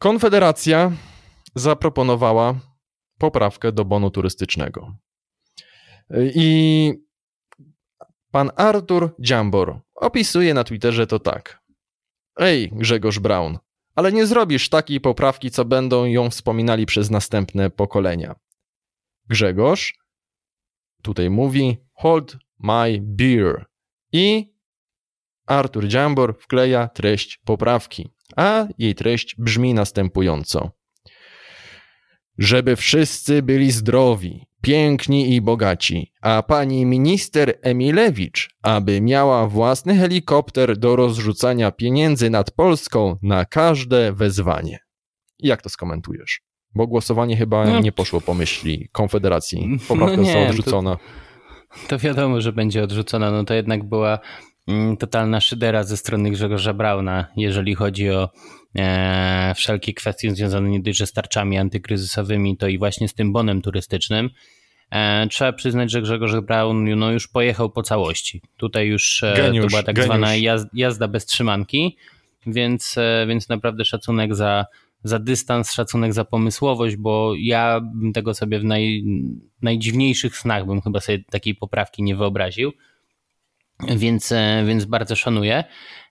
[0.00, 0.92] Konfederacja
[1.54, 2.60] zaproponowała
[3.18, 4.96] poprawkę do bonu turystycznego.
[6.34, 6.92] I
[8.30, 11.62] pan Artur Dziambor opisuje na Twitterze to tak.
[12.36, 13.58] Ej, Grzegorz Braun,
[13.94, 18.34] ale nie zrobisz takiej poprawki, co będą ją wspominali przez następne pokolenia.
[19.28, 19.94] Grzegorz?
[21.02, 23.66] tutaj mówi hold my beer
[24.12, 24.54] i
[25.46, 30.70] Artur Dziambor wkleja treść poprawki, a jej treść brzmi następująco.
[32.38, 40.76] Żeby wszyscy byli zdrowi, piękni i bogaci, a pani minister Emilewicz, aby miała własny helikopter
[40.76, 44.78] do rozrzucania pieniędzy nad Polską na każde wezwanie.
[45.38, 46.40] Jak to skomentujesz?
[46.74, 47.80] Bo głosowanie chyba no.
[47.80, 49.68] nie poszło po myśli Konfederacji.
[49.88, 50.96] Poprawka no została odrzucona.
[50.96, 53.30] To, to wiadomo, że będzie odrzucona.
[53.30, 54.18] No to jednak była
[54.98, 58.30] totalna szydera ze strony Grzegorza Brauna, jeżeli chodzi o
[58.76, 63.62] e, wszelkie kwestie związane nie tylko z tarczami antykryzysowymi, to i właśnie z tym bonem
[63.62, 64.30] turystycznym.
[64.90, 68.42] E, trzeba przyznać, że Grzegorz Braun no, już pojechał po całości.
[68.56, 70.06] Tutaj już e, geniusz, to była tak geniusz.
[70.06, 71.96] zwana jazda, jazda bez trzymanki,
[72.46, 74.66] więc, e, więc naprawdę szacunek za,
[75.04, 79.04] za dystans, szacunek za pomysłowość, bo ja bym tego sobie w naj,
[79.62, 82.72] najdziwniejszych snach bym chyba sobie takiej poprawki nie wyobraził.
[83.88, 84.32] Więc,
[84.66, 85.64] więc bardzo szanuję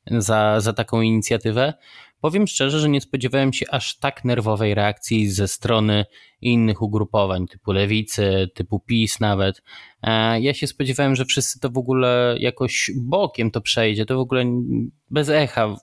[0.07, 1.73] za, za taką inicjatywę.
[2.21, 6.05] Powiem szczerze, że nie spodziewałem się aż tak nerwowej reakcji ze strony
[6.41, 9.61] innych ugrupowań, typu lewicy, typu PiS nawet.
[10.03, 14.19] E, ja się spodziewałem, że wszyscy to w ogóle jakoś bokiem to przejdzie, to w
[14.19, 14.45] ogóle
[15.09, 15.75] bez echa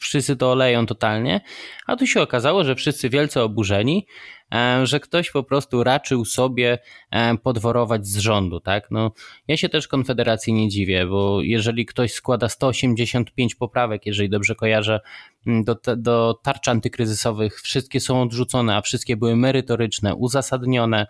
[0.00, 1.40] wszyscy to oleją totalnie,
[1.86, 4.06] a tu się okazało, że wszyscy wielce oburzeni,
[4.54, 6.78] e, że ktoś po prostu raczył sobie
[7.10, 8.90] e, podworować z rządu, tak?
[8.90, 9.12] No,
[9.48, 15.00] ja się też Konfederacji nie dziwię, bo jeżeli ktoś składa 185 poprawek, jeżeli dobrze kojarzę,
[15.46, 21.06] do, do tarcz antykryzysowych, wszystkie są odrzucone, a wszystkie były merytoryczne, uzasadnione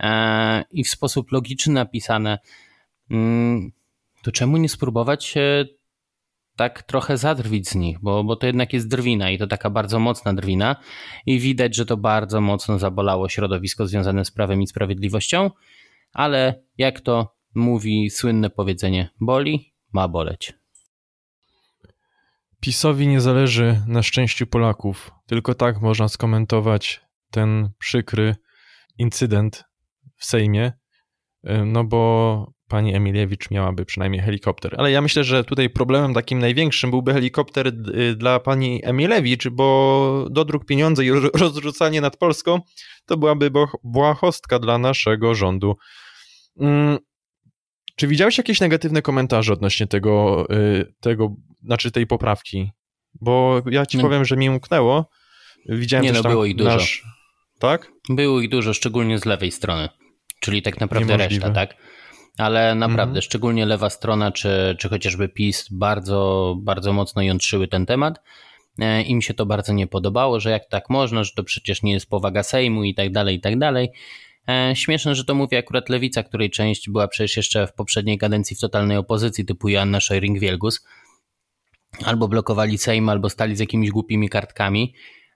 [0.00, 2.38] e, i w sposób logiczny napisane,
[4.22, 5.34] to czemu nie spróbować
[6.62, 9.98] tak trochę zadrwić z nich, bo, bo to jednak jest drwina i to taka bardzo
[9.98, 10.76] mocna drwina
[11.26, 15.50] i widać, że to bardzo mocno zabolało środowisko związane z prawem i sprawiedliwością,
[16.12, 20.52] ale jak to mówi słynne powiedzenie, boli, ma boleć.
[22.60, 25.10] PiSowi nie zależy na szczęściu Polaków.
[25.26, 28.36] Tylko tak można skomentować ten przykry
[28.98, 29.64] incydent
[30.16, 30.72] w Sejmie,
[31.66, 34.74] no bo pani Emiliewicz miałaby przynajmniej helikopter.
[34.78, 40.26] Ale ja myślę, że tutaj problemem takim największym byłby helikopter y, dla pani Emilewicz, bo
[40.30, 42.60] dodruk pieniądze i rozrzucanie nad Polską
[43.06, 43.50] to byłaby
[43.84, 45.76] błahostka dla naszego rządu.
[46.60, 46.98] Mm,
[47.96, 52.70] czy widziałeś jakieś negatywne komentarze odnośnie tego, y, tego znaczy tej poprawki?
[53.20, 54.02] Bo ja ci no.
[54.02, 55.10] powiem, że mi umknęło.
[55.68, 56.70] Widziałem Nie, no, było ich dużo.
[56.70, 57.02] Nasz...
[57.58, 57.92] Tak?
[58.08, 59.88] Było ich dużo, szczególnie z lewej strony.
[60.40, 61.46] Czyli tak naprawdę Niemożliwe.
[61.46, 61.76] reszta, tak?
[62.38, 63.22] Ale naprawdę, mhm.
[63.22, 68.20] szczególnie lewa strona, czy, czy chociażby PiS bardzo, bardzo mocno jątrzyły ten temat.
[68.78, 71.92] E, Im się to bardzo nie podobało, że jak tak można, że to przecież nie
[71.92, 73.88] jest powaga Sejmu i tak dalej, i tak dalej.
[74.48, 78.56] E, śmieszne, że to mówi akurat Lewica, której część była przecież jeszcze w poprzedniej kadencji
[78.56, 80.84] w totalnej opozycji, typu Joanna Szojring-Wielgus.
[82.04, 84.94] Albo blokowali Sejm, albo stali z jakimiś głupimi kartkami,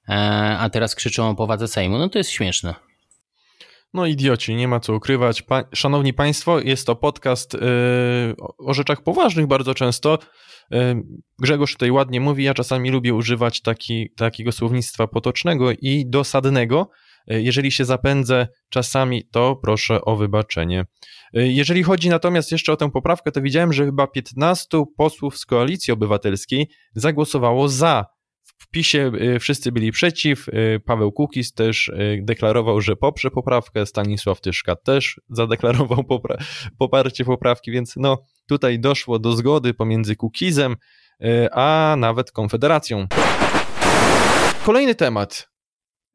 [0.08, 0.12] e,
[0.58, 1.98] a teraz krzyczą o powadze Sejmu.
[1.98, 2.85] No to jest śmieszne.
[3.96, 5.42] No idioci, nie ma co ukrywać.
[5.42, 7.60] Pa Szanowni Państwo, jest to podcast yy,
[8.58, 10.18] o rzeczach poważnych bardzo często.
[10.70, 11.02] Yy,
[11.38, 16.90] Grzegorz tutaj ładnie mówi, ja czasami lubię używać taki, takiego słownictwa potocznego i dosadnego.
[17.26, 20.84] Yy, jeżeli się zapędzę czasami, to proszę o wybaczenie.
[21.32, 25.46] Yy, jeżeli chodzi natomiast jeszcze o tę poprawkę, to widziałem, że chyba 15 posłów z
[25.46, 28.04] Koalicji Obywatelskiej zagłosowało za
[28.58, 33.86] w PiSie y, wszyscy byli przeciw, y, Paweł Kukis też y, deklarował, że poprze poprawkę,
[33.86, 36.36] Stanisław Tyszka też zadeklarował popra
[36.78, 40.76] poparcie poprawki, więc no tutaj doszło do zgody pomiędzy Kukizem,
[41.52, 43.06] a nawet Konfederacją.
[44.64, 45.50] Kolejny temat.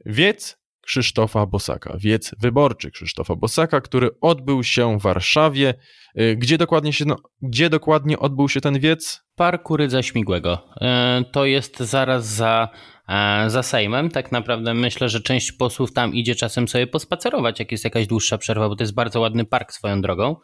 [0.05, 5.73] Wiec Krzysztofa Bosaka, wiec wyborczy Krzysztofa Bosaka, który odbył się w Warszawie.
[6.19, 9.23] Y, gdzie dokładnie, się, no, gdzie dokładnie odbył się ten wiec?
[9.35, 10.67] Parku Rydza Śmigłego.
[10.75, 12.69] Y, to jest zaraz za,
[13.07, 14.09] e, za Sejmem.
[14.09, 18.37] Tak naprawdę myślę, że część posłów tam idzie czasem sobie pospacerować, jak jest jakaś dłuższa
[18.37, 20.35] przerwa, bo to jest bardzo ładny park swoją drogą.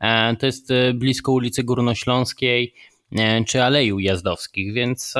[0.00, 2.74] E, to jest blisko ulicy Górnośląskiej
[3.12, 5.14] e, czy Alei Ujazdowskich, więc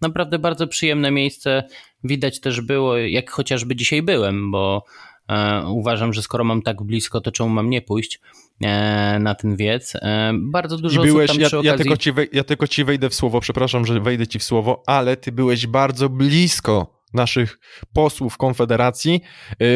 [0.00, 1.62] naprawdę bardzo przyjemne miejsce.
[2.04, 4.84] Widać też było, jak chociażby dzisiaj byłem, bo
[5.28, 8.20] e, uważam, że skoro mam tak blisko, to czemu mam nie pójść
[8.60, 9.96] e, na ten wiec.
[9.96, 11.66] E, bardzo dużo I byłeś, osób tam ja, okazji...
[11.66, 14.82] ja, tylko ci ja tylko ci wejdę w słowo, przepraszam, że wejdę ci w słowo,
[14.86, 17.58] ale ty byłeś bardzo blisko naszych
[17.94, 19.20] posłów Konfederacji,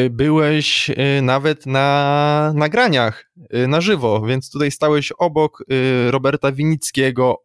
[0.09, 0.91] byłeś
[1.21, 3.31] nawet na nagraniach
[3.67, 5.63] na żywo, więc tutaj stałeś obok
[6.09, 7.35] Roberta Winickiego,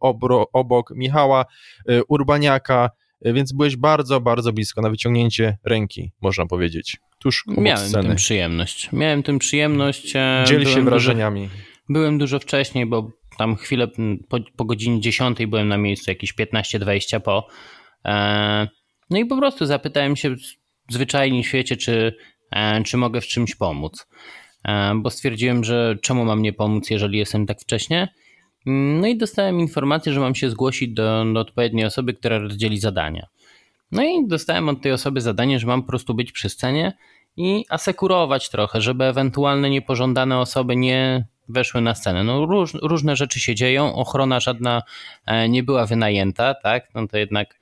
[0.52, 1.44] obok Michała
[2.08, 2.90] Urbaniaka,
[3.22, 6.96] więc byłeś bardzo, bardzo blisko na wyciągnięcie ręki, można powiedzieć.
[7.18, 8.08] Tuż Miałem sceny.
[8.08, 8.92] tym przyjemność.
[8.92, 10.16] Miałem tym przyjemność.
[10.16, 11.40] e, Dziel się wrażeniami.
[11.42, 11.54] Dużo,
[11.88, 13.88] byłem dużo wcześniej, bo tam chwilę
[14.28, 17.48] po, po godzinie 10 byłem na miejscu, jakieś 15-20 po.
[18.04, 18.68] E,
[19.10, 20.34] no i po prostu zapytałem się
[20.90, 22.16] zwyczajnie w świecie, czy,
[22.50, 24.06] e, czy mogę w czymś pomóc.
[24.96, 28.08] Bo stwierdziłem, że czemu mam nie pomóc, jeżeli jestem tak wcześnie.
[29.00, 33.26] No i dostałem informację, że mam się zgłosić do, do odpowiedniej osoby, która rozdzieli zadania.
[33.92, 36.92] No i dostałem od tej osoby zadanie, że mam po prostu być przy scenie
[37.36, 42.24] i asekurować trochę, żeby ewentualne niepożądane osoby nie weszły na scenę.
[42.24, 44.82] No róż, różne rzeczy się dzieją, ochrona żadna
[45.26, 46.88] e, nie była wynajęta, tak?
[46.94, 47.60] No to jednak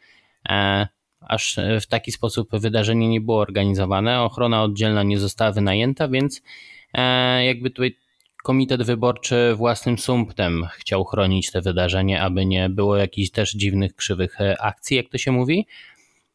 [0.48, 0.88] e,
[1.26, 6.42] aż w taki sposób wydarzenie nie było organizowane, ochrona oddzielna nie została wynajęta, więc
[6.94, 7.96] e, jakby tutaj
[8.46, 14.40] komitet wyborczy własnym sumptem chciał chronić te wydarzenie, aby nie było jakichś też dziwnych, krzywych
[14.40, 15.66] e, akcji, jak to się mówi.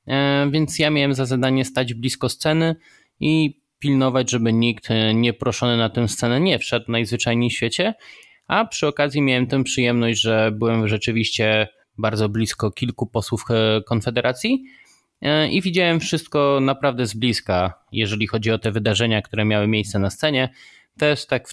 [0.07, 2.75] E, więc ja miałem za zadanie stać blisko sceny
[3.19, 7.93] i pilnować, żeby nikt e, nieproszony na tę scenę nie wszedł najzwyczajniej w świecie.
[8.47, 13.43] A przy okazji miałem tę przyjemność, że byłem rzeczywiście bardzo blisko kilku posłów
[13.85, 14.63] Konfederacji
[15.51, 20.09] i widziałem wszystko naprawdę z bliska, jeżeli chodzi o te wydarzenia, które miały miejsce na
[20.09, 20.49] scenie
[20.97, 21.49] też tak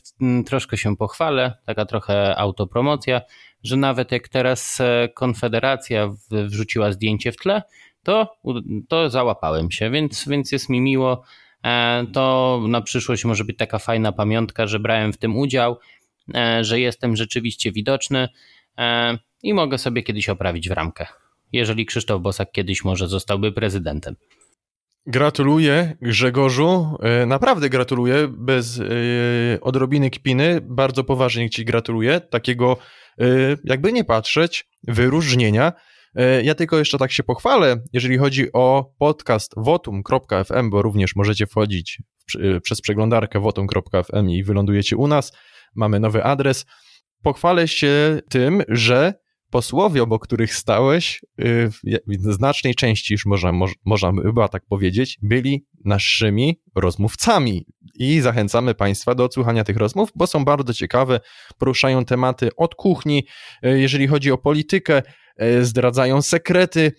[0.46, 3.20] troszkę się pochwalę, taka trochę autopromocja,
[3.62, 7.62] że nawet jak teraz e, Konfederacja wrzuciła zdjęcie w tle,
[8.02, 8.36] to,
[8.88, 11.22] to załapałem się, więc, więc jest mi miło.
[11.64, 15.78] E, to na przyszłość może być taka fajna pamiątka, że brałem w tym udział,
[16.34, 18.28] e, że jestem rzeczywiście widoczny
[19.42, 21.06] i mogę sobie kiedyś oprawić w ramkę.
[21.52, 24.14] Jeżeli Krzysztof Bosak kiedyś może zostałby prezydentem.
[25.08, 28.84] Gratuluję Grzegorzu, e, naprawdę gratuluję, bez e,
[29.60, 32.76] odrobiny kpiny, bardzo poważnie Ci gratuluję, takiego
[33.20, 33.24] e,
[33.64, 35.72] jakby nie patrzeć, wyróżnienia.
[36.42, 42.02] Ja tylko jeszcze tak się pochwalę, jeżeli chodzi o podcast votum.fm, bo również możecie wchodzić
[42.62, 45.32] przez przeglądarkę votum.fm i wylądujecie u nas,
[45.74, 46.66] mamy nowy adres.
[47.22, 49.14] Pochwalę się tym, że
[49.50, 51.70] posłowie, obok których stałeś, y,
[52.06, 53.52] w znacznej części, już można,
[53.84, 57.66] można chyba tak powiedzieć, byli naszymi rozmówcami.
[57.94, 61.20] I zachęcamy Państwa do odsłuchania tych rozmów, bo są bardzo ciekawe,
[61.58, 63.26] poruszają tematy od kuchni,
[63.66, 65.02] y, jeżeli chodzi o politykę,
[65.42, 66.92] y, zdradzają sekrety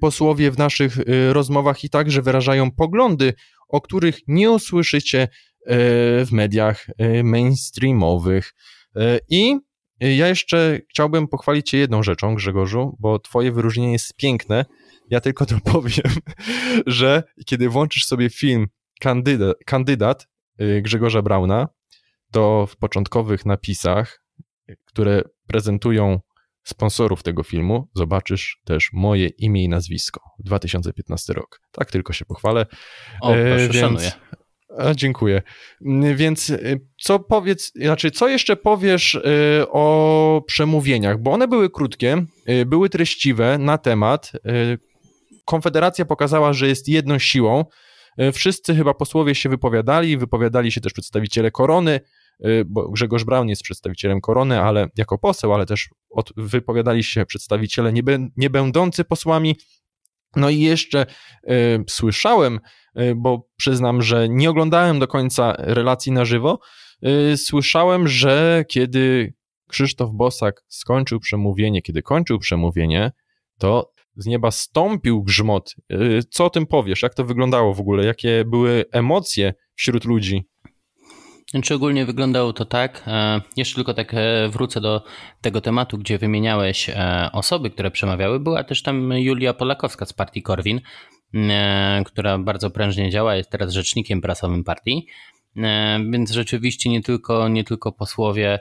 [0.00, 0.96] posłowie w naszych
[1.30, 3.34] rozmowach i także wyrażają poglądy,
[3.68, 5.28] o których nie usłyszycie
[5.66, 6.86] w mediach
[7.24, 8.54] mainstreamowych.
[9.28, 9.58] I
[10.08, 14.64] ja jeszcze chciałbym pochwalić Cię jedną rzeczą, Grzegorzu, bo Twoje wyróżnienie jest piękne.
[15.10, 16.12] Ja tylko to powiem,
[16.86, 18.66] że kiedy włączysz sobie film
[19.00, 20.28] Kandydat, kandydat
[20.82, 21.68] Grzegorza Brauna,
[22.32, 24.24] to w początkowych napisach,
[24.84, 26.20] które prezentują
[26.64, 30.20] sponsorów tego filmu, zobaczysz też moje imię i nazwisko.
[30.38, 31.60] 2015 rok.
[31.72, 32.66] Tak tylko się pochwalę.
[33.20, 34.12] O, proszę, e, Więc, szanuję.
[34.78, 35.42] A, dziękuję.
[35.86, 39.20] Mm, więc y, co powiedz, znaczy, co jeszcze powiesz y,
[39.68, 41.18] o przemówieniach?
[41.18, 44.32] Bo one były krótkie, y, były treściwe na temat.
[45.44, 47.64] Konfederacja pokazała, że jest jedną siłą.
[48.32, 52.00] Wszyscy chyba posłowie się wypowiadali, wypowiadali się też przedstawiciele korony,
[52.66, 57.92] bo Grzegorz Braun jest przedstawicielem korony, ale jako poseł, ale też od, wypowiadali się przedstawiciele
[57.92, 58.02] nie,
[58.36, 59.56] nie będący posłami.
[60.36, 61.06] No i jeszcze
[61.50, 62.60] y, słyszałem,
[63.00, 66.58] y, bo przyznam, że nie oglądałem do końca relacji na żywo,
[67.06, 69.34] y, słyszałem, że kiedy
[69.68, 73.12] Krzysztof Bosak skończył przemówienie, kiedy kończył przemówienie,
[73.58, 75.74] to z nieba stąpił grzmot.
[76.30, 77.02] Co o tym powiesz?
[77.02, 78.04] Jak to wyglądało w ogóle?
[78.04, 80.48] Jakie były emocje wśród ludzi?
[81.52, 85.02] Znaczy ogólnie wyglądało to tak, e, jeszcze tylko tak e, wrócę do
[85.40, 88.40] tego tematu, gdzie wymieniałeś e, osoby, które przemawiały.
[88.40, 90.80] Była też tam Julia Polakowska z partii Korwin,
[92.04, 95.06] która bardzo prężnie działa, jest teraz rzecznikiem prasowym partii.
[96.10, 98.58] Więc rzeczywiście nie tylko, nie tylko posłowie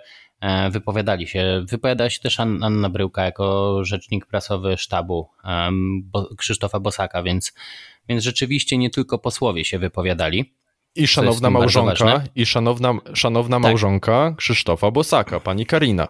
[0.72, 1.66] wypowiadali się.
[1.70, 5.30] Wypowiadała się też Anna Bryłka jako rzecznik prasowy sztabu
[6.38, 7.54] Krzysztofa Bosaka, więc,
[8.10, 10.61] więc rzeczywiście nie tylko posłowie się wypowiadali.
[10.96, 13.64] I szanowna małżonka, i szanowna, szanowna tak.
[13.64, 16.08] małżonka Krzysztofa Bosaka, pani Karina.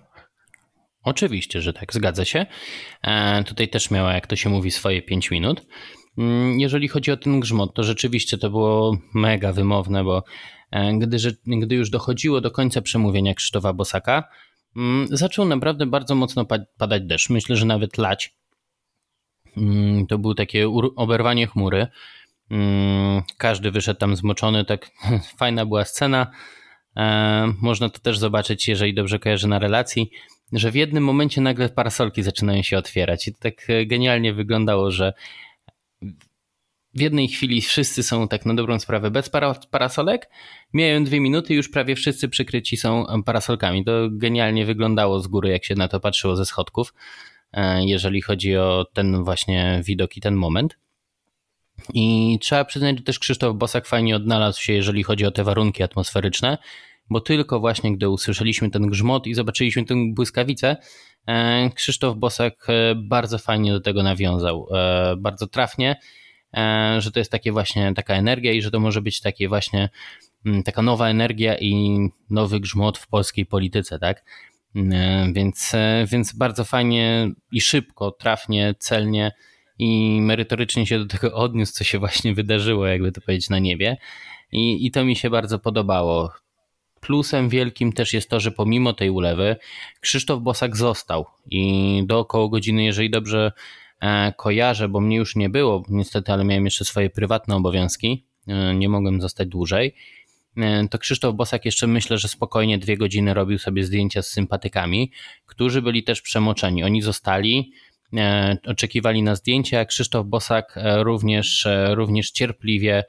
[1.03, 2.45] Oczywiście, że tak, zgadza się.
[3.03, 5.65] E, tutaj też miała, jak to się mówi, swoje 5 minut.
[6.17, 10.23] Mm, jeżeli chodzi o ten grzmot, to rzeczywiście to było mega wymowne, bo
[10.71, 14.23] e, gdy, gdy już dochodziło do końca przemówienia Krzysztofa Bosaka,
[14.75, 16.45] mm, zaczął naprawdę bardzo mocno
[16.77, 17.29] padać deszcz.
[17.29, 18.35] Myślę, że nawet lać.
[19.57, 21.87] Mm, to było takie oberwanie chmury.
[22.51, 24.91] Mm, każdy wyszedł tam zmoczony, tak
[25.39, 26.31] fajna była scena.
[26.97, 30.11] E, można to też zobaczyć, jeżeli dobrze kojarzę na relacji,
[30.53, 34.91] że w jednym momencie nagle parasolki zaczynają się otwierać i to tak e, genialnie wyglądało,
[34.91, 35.13] że
[36.93, 39.31] w jednej chwili wszyscy są tak na dobrą sprawę bez
[39.71, 40.29] parasolek.
[40.73, 43.85] Miałem dwie minuty, już prawie wszyscy przykryci są parasolkami.
[43.85, 46.93] To genialnie wyglądało z góry, jak się na to patrzyło ze schodków,
[47.53, 50.77] e, jeżeli chodzi o ten właśnie widok i ten moment.
[51.93, 55.83] I trzeba przyznać, że też Krzysztof Bosak fajnie odnalazł się, jeżeli chodzi o te warunki
[55.83, 56.57] atmosferyczne,
[57.09, 60.77] bo tylko właśnie gdy usłyszeliśmy ten grzmot i zobaczyliśmy tę błyskawicę,
[61.27, 64.67] e, Krzysztof Bosak e, bardzo fajnie do tego nawiązał,
[65.17, 65.95] bardzo trafnie
[66.53, 69.89] E, że to jest takie właśnie taka energia i że to może być takie właśnie
[70.45, 74.23] mm, taka nowa energia i nowy grzmot w polskiej polityce, tak?
[74.75, 79.31] E, więc, e, więc bardzo fajnie i szybko, trafnie, celnie
[79.81, 83.97] i merytorycznie się do tego odniósł, co się właśnie wydarzyło, jakby to powiedzieć, na niebie.
[84.51, 86.31] I, i to mi się bardzo podobało.
[86.99, 89.55] Plusem wielkim też jest to, że pomimo tej ulewy
[90.01, 93.51] Krzysztof Bosak został i do około godziny, jeżeli dobrze
[94.01, 98.75] E, kojarzę, bo mnie już nie było, niestety, ale miałem jeszcze swoje prywatne obowiązki, e,
[98.75, 99.95] nie mogłem zostać dłużej.
[100.57, 105.11] E, to Krzysztof Bosak jeszcze myślę, że spokojnie dwie godziny robił sobie zdjęcia z sympatykami,
[105.45, 106.83] którzy byli też przemoczeni.
[106.83, 107.71] Oni zostali,
[108.67, 113.03] oczekiwali na zdjęcia, Krzysztof Bosak również, również cierpliwie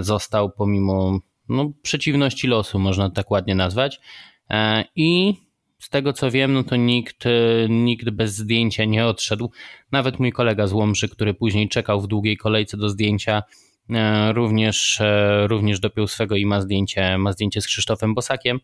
[0.00, 1.18] został pomimo
[1.48, 4.00] no, przeciwności losu, można tak ładnie nazwać.
[4.96, 5.34] I
[5.82, 7.30] z tego co wiem, no to nikt, e,
[7.68, 9.50] nikt bez zdjęcia nie odszedł.
[9.92, 13.42] Nawet mój kolega z Łomży, który później czekał w długiej kolejce do zdjęcia,
[13.90, 18.60] e, również, e, również dopiął swego i ma zdjęcie, ma zdjęcie z Krzysztofem Bosakiem.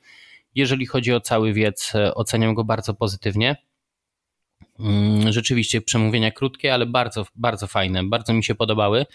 [0.55, 3.57] Jeżeli chodzi o cały wiec, oceniam go bardzo pozytywnie.
[4.81, 9.07] Mm, rzeczywiście przemówienia krótkie, ale bardzo, bardzo fajne, bardzo mi się podobały.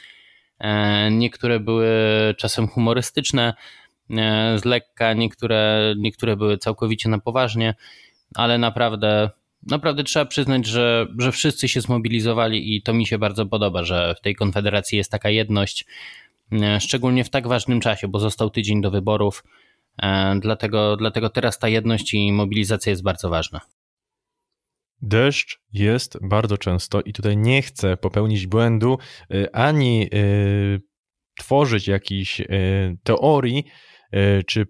[1.12, 1.88] Niektóre były
[2.38, 3.54] czasem humorystyczne,
[4.10, 7.76] E, z lekka, niektóre, niektóre były całkowicie na poważnie,
[8.36, 9.30] ale naprawdę,
[9.68, 14.16] naprawdę trzeba przyznać, że, że wszyscy się zmobilizowali i to mi się bardzo podoba, że
[14.20, 15.86] w tej konfederacji jest taka jedność,
[16.52, 19.44] e, szczególnie w tak ważnym czasie, bo został tydzień do wyborów.
[20.02, 23.62] E, dlatego, dlatego teraz ta jedność i mobilizacja jest bardzo ważna.
[25.06, 28.98] Deszcz jest bardzo często i tutaj nie chcę popełnić błędu
[29.54, 30.10] ani
[31.40, 32.42] tworzyć jakichś
[33.04, 33.64] teorii,
[34.14, 34.66] E, czy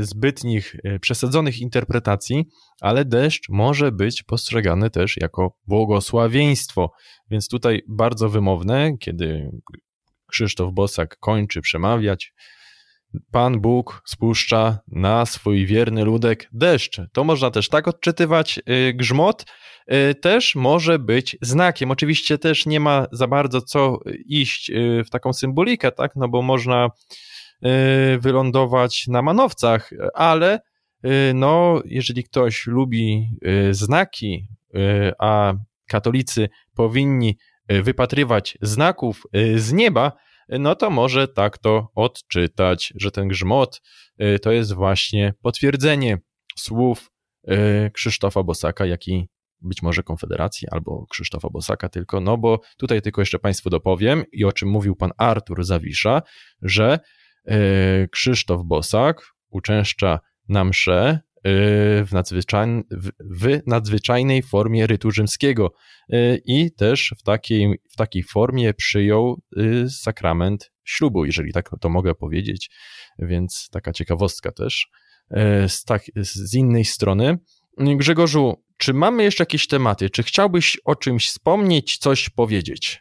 [0.00, 2.44] zbytnich, przesadzonych interpretacji,
[2.80, 6.92] ale deszcz może być postrzegany też jako błogosławieństwo.
[7.30, 9.50] Więc tutaj bardzo wymowne, kiedy
[10.26, 12.32] Krzysztof Bosak kończy przemawiać,
[13.30, 17.00] Pan Bóg spuszcza na swój wierny ludek deszcz.
[17.12, 18.60] To można też tak odczytywać.
[18.94, 19.46] Grzmot
[20.20, 21.90] też może być znakiem.
[21.90, 24.70] Oczywiście też nie ma za bardzo co iść
[25.06, 26.12] w taką symbolikę, tak?
[26.16, 26.90] No bo można
[27.64, 30.60] Y, wylądować na manowcach, ale
[31.04, 34.48] y, no, jeżeli ktoś lubi y, znaki,
[35.18, 35.54] a
[35.88, 37.38] katolicy powinni
[37.68, 39.22] wypatrywać znaków
[39.56, 40.12] z nieba,
[40.48, 43.82] no to może tak to odczytać, że ten grzmot
[44.42, 46.18] to jest właśnie potwierdzenie
[46.58, 47.10] słów
[47.92, 49.28] Krzysztofa Bosaka, jak i
[49.60, 54.44] być może Konfederacji albo Krzysztofa Bosaka tylko, no bo tutaj tylko jeszcze Państwu dopowiem i
[54.44, 56.22] o czym mówił pan Artur Zawisza,
[56.62, 56.98] że
[57.46, 62.68] E, Krzysztof Bosak uczęszcza na mszę w, nadzwyczaj,
[63.20, 65.72] w nadzwyczajnej formie rytu rzymskiego
[66.08, 69.40] e, i też w takiej, w takiej formie przyjął
[69.88, 72.70] sakrament ślubu, jeżeli tak to mogę powiedzieć,
[73.18, 74.86] więc taka ciekawostka też.
[75.68, 77.38] Z, tak, z innej strony,
[77.78, 80.10] Grzegorzu, czy mamy jeszcze jakieś tematy?
[80.10, 83.00] Czy chciałbyś o czymś wspomnieć, coś powiedzieć?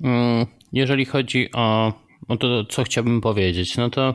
[0.00, 1.92] Mm, jeżeli chodzi o
[2.28, 3.76] no to co chciałbym powiedzieć?
[3.76, 4.14] No to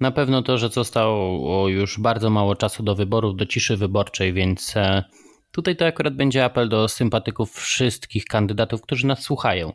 [0.00, 4.76] na pewno to, że zostało już bardzo mało czasu do wyborów, do ciszy wyborczej, więc
[4.76, 5.04] e,
[5.52, 9.72] tutaj to akurat będzie apel do sympatyków wszystkich kandydatów, którzy nas słuchają.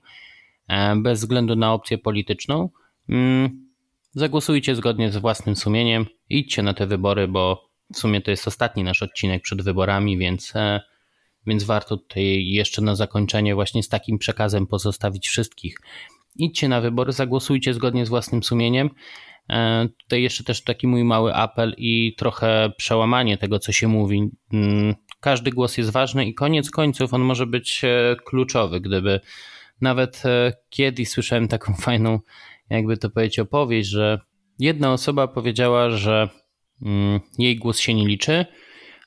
[0.67, 2.70] E, bez względu na opcję polityczną,
[3.09, 3.70] mm,
[4.11, 8.84] zagłosujcie zgodnie z własnym sumieniem, idźcie na te wybory, bo w sumie to jest ostatni
[8.84, 10.82] nasz odcinek przed wyborami, więc, e,
[11.47, 15.78] więc warto tutaj jeszcze na zakończenie właśnie z takim przekazem pozostawić wszystkich
[16.39, 18.89] idźcie na wybory, zagłosujcie zgodnie z własnym sumieniem.
[19.50, 24.30] E, tutaj jeszcze też taki mój mały apel i trochę przełamanie tego, co się mówi.
[24.54, 28.82] Mm, każdy głos jest ważny i koniec końców on może być e, kluczowy.
[28.82, 29.20] Gdyby
[29.82, 32.20] nawet e, kiedyś słyszałem taką fajną,
[32.70, 34.20] jakby to powiedzieć, opowieść, że
[34.60, 36.30] jedna osoba powiedziała, że
[36.82, 38.45] mm, jej głos się nie liczy,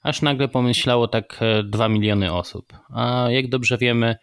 [0.02, 2.72] aż nagle pomyślało tak dwa miliony osób.
[2.94, 4.16] A jak dobrze wiemy,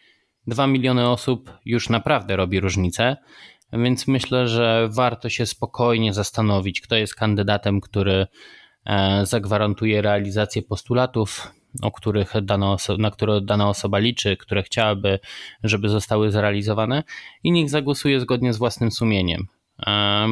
[0.47, 3.17] 2 miliony osób już naprawdę robi różnicę,
[3.73, 8.27] więc myślę, że warto się spokojnie zastanowić, kto jest kandydatem, który
[8.85, 11.51] e, zagwarantuje realizację postulatów
[11.81, 15.19] o których dana na które dana osoba liczy, które chciałaby,
[15.63, 17.03] żeby zostały zrealizowane
[17.43, 19.47] i niech zagłosuje zgodnie z własnym sumieniem,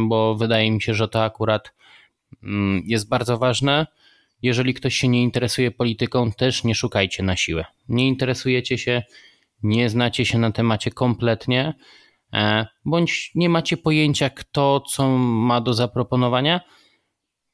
[0.07, 1.73] bo wydaje mi się, że to akurat
[2.43, 3.87] mm, jest bardzo ważne.
[4.41, 7.65] Jeżeli ktoś się nie interesuje polityką, też nie szukajcie na siłę.
[7.89, 9.03] Nie interesujecie się,
[9.63, 11.73] nie znacie się na temacie kompletnie, e,
[12.85, 16.61] bądź nie macie pojęcia, kto co ma do zaproponowania,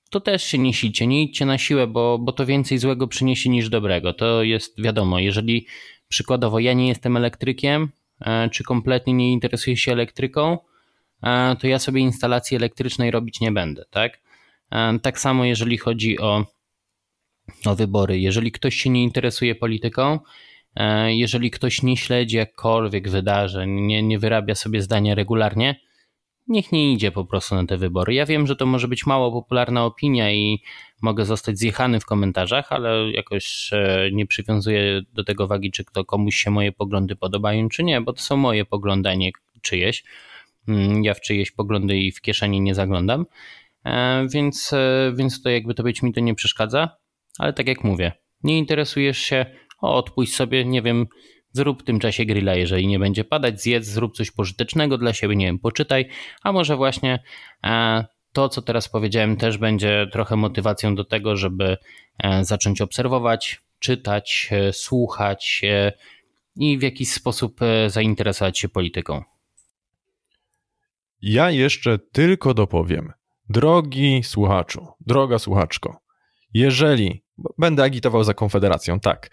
[0.09, 3.49] to też się nie silcie, nie idźcie na siłę, bo, bo to więcej złego przyniesie
[3.49, 4.13] niż dobrego.
[4.13, 5.67] To jest wiadomo, jeżeli
[6.07, 7.89] przykładowo ja nie jestem elektrykiem,
[8.21, 10.57] e, czy kompletnie nie interesuję się elektryką,
[11.23, 14.23] e, to ja sobie instalacji elektrycznej robić nie będę, tak?
[15.01, 16.45] Tak samo jeżeli chodzi o,
[17.65, 18.19] o wybory.
[18.19, 20.19] Jeżeli ktoś się nie interesuje polityką, E,
[21.07, 25.75] jeżeli ktoś nie śledzi jakkolwiek wydarzeń, nie, nie wyrabia sobie zdania regularnie,
[26.47, 28.13] niech nie idzie po prostu na te wybory.
[28.13, 30.63] Ja wiem, że to może być mało popularna opinia i
[31.01, 36.05] mogę zostać zjechany w komentarzach, ale jakoś e, nie przywiązuję do tego wagi, czy to
[36.05, 40.03] komuś się moje poglądy podobają, czy nie, bo to są moje poglądy, a nie czyjeś.
[40.67, 43.25] Mm, ja w czyjeś poglądy i w kieszeni nie zaglądam,
[43.85, 44.71] e, więc,
[45.15, 46.89] więc to jakby to być mi to nie przeszkadza,
[47.39, 48.11] ale tak jak mówię,
[48.43, 49.45] nie interesujesz się,
[49.83, 51.07] o, odpuść sobie, nie wiem,
[51.51, 55.35] zrób w tym czasie grilla, jeżeli nie będzie padać, zjedz, zrób coś pożytecznego dla siebie,
[55.35, 56.09] nie wiem, poczytaj,
[56.43, 57.23] a może właśnie
[57.63, 61.77] e, to, co teraz powiedziałem, też będzie trochę motywacją do tego, żeby
[62.23, 65.61] e, zacząć obserwować, czytać, e, słuchać
[66.55, 69.21] i w jakiś sposób zainteresować się polityką.
[71.21, 73.13] Ja jeszcze tylko dopowiem.
[73.49, 75.97] Drogi słuchaczu, droga słuchaczko,
[76.53, 77.22] jeżeli
[77.57, 79.29] będę agitował za Konfederacją, tak.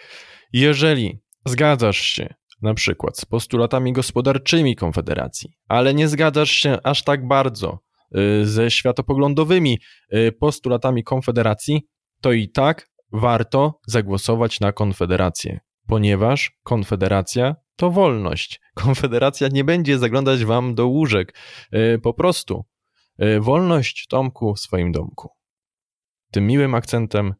[0.53, 7.28] Jeżeli zgadzasz się na przykład z postulatami gospodarczymi Konfederacji, ale nie zgadzasz się aż tak
[7.28, 7.78] bardzo
[8.16, 9.78] y, ze światopoglądowymi
[10.14, 11.88] y, postulatami Konfederacji,
[12.20, 18.61] to i tak warto zagłosować na Konfederację, ponieważ Konfederacja to wolność.
[18.74, 21.34] Konfederacja nie będzie zaglądać wam do łóżek.
[21.74, 22.64] Y, po prostu
[23.40, 25.28] wolność Tomku w swoim domku.
[26.30, 27.34] Tym miłym akcentem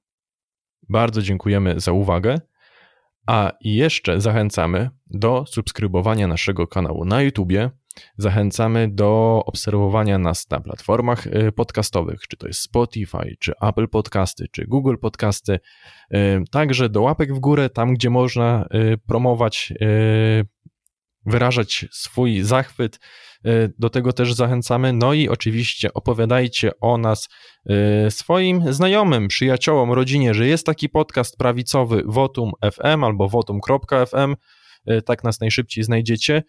[0.91, 2.41] bardzo dziękujemy za uwagę.
[3.26, 7.70] A jeszcze zachęcamy do subskrybowania naszego kanału na YouTubie.
[8.16, 14.47] Zachęcamy do obserwowania nas na platformach y, podcastowych, czy to jest Spotify, czy Apple Podcasty,
[14.53, 15.61] czy Google Podcasty.
[16.14, 19.72] Y, także do łapek w górę, tam gdzie można y, promować,
[21.26, 23.01] wyrażać swój zachwyt
[23.78, 24.93] do tego też zachęcamy.
[24.93, 27.28] No i oczywiście opowiadajcie o nas
[28.07, 34.36] y, swoim znajomym, przyjaciołom, rodzinie, że jest taki podcast prawicowy Votum FM albo votum.fm.
[34.91, 36.43] Y, tak nas najszybciej znajdziecie,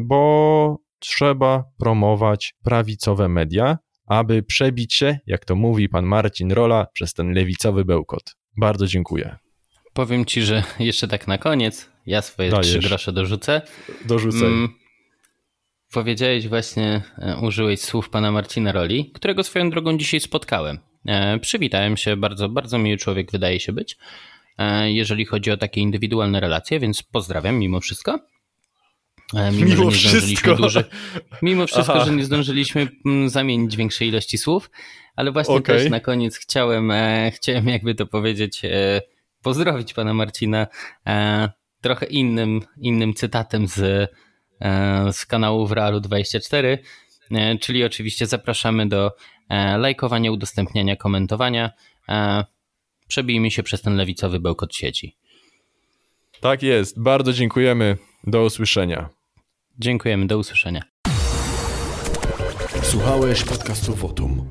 [0.00, 7.14] bo trzeba promować prawicowe media, aby przebić się, jak to mówi pan Marcin Rola, przez
[7.14, 8.36] ten lewicowy bełkot.
[8.56, 9.36] Bardzo dziękuję.
[9.92, 12.66] Powiem ci, że jeszcze tak na koniec, ja swoje Dajesz.
[12.66, 13.62] trzy grosze dorzucę.
[14.04, 14.48] Dorzucaj.
[14.48, 14.68] Mm,
[15.92, 20.78] Powiedziałeś właśnie, e, użyłeś słów pana Marcina Roli, którego swoją drogą dzisiaj spotkałem.
[21.06, 23.96] E, przywitałem się, bardzo, bardzo miły człowiek wydaje się być,
[24.58, 28.18] e, jeżeli chodzi o takie indywidualne relacje, więc pozdrawiam mimo wszystko.
[29.52, 30.56] Mimo, mimo wszystko.
[31.42, 32.04] Mimo wszystko, Aha.
[32.04, 34.70] że nie zdążyliśmy mm, zamienić większej ilości słów,
[35.16, 35.76] ale właśnie okay.
[35.76, 36.92] też na koniec chciałem,
[37.34, 38.62] chciałem jakby to powiedzieć,
[39.42, 40.66] pozdrowić pana Marcina
[41.80, 44.10] trochę innym, innym cytatem z
[45.12, 46.78] z kanału w Realu 24,
[47.30, 49.12] e, czyli oczywiście zapraszamy do
[49.48, 51.70] e, lajkowania, udostępniania, komentowania.
[53.08, 55.16] Przebijmy się przez ten lewicowy bełkot sieci.
[56.40, 57.02] Tak jest.
[57.02, 57.96] Bardzo dziękujemy.
[58.26, 59.08] Do usłyszenia.
[59.78, 60.26] Dziękujemy.
[60.26, 60.82] Do usłyszenia.
[62.82, 64.50] Słuchałeś podcastu Votum.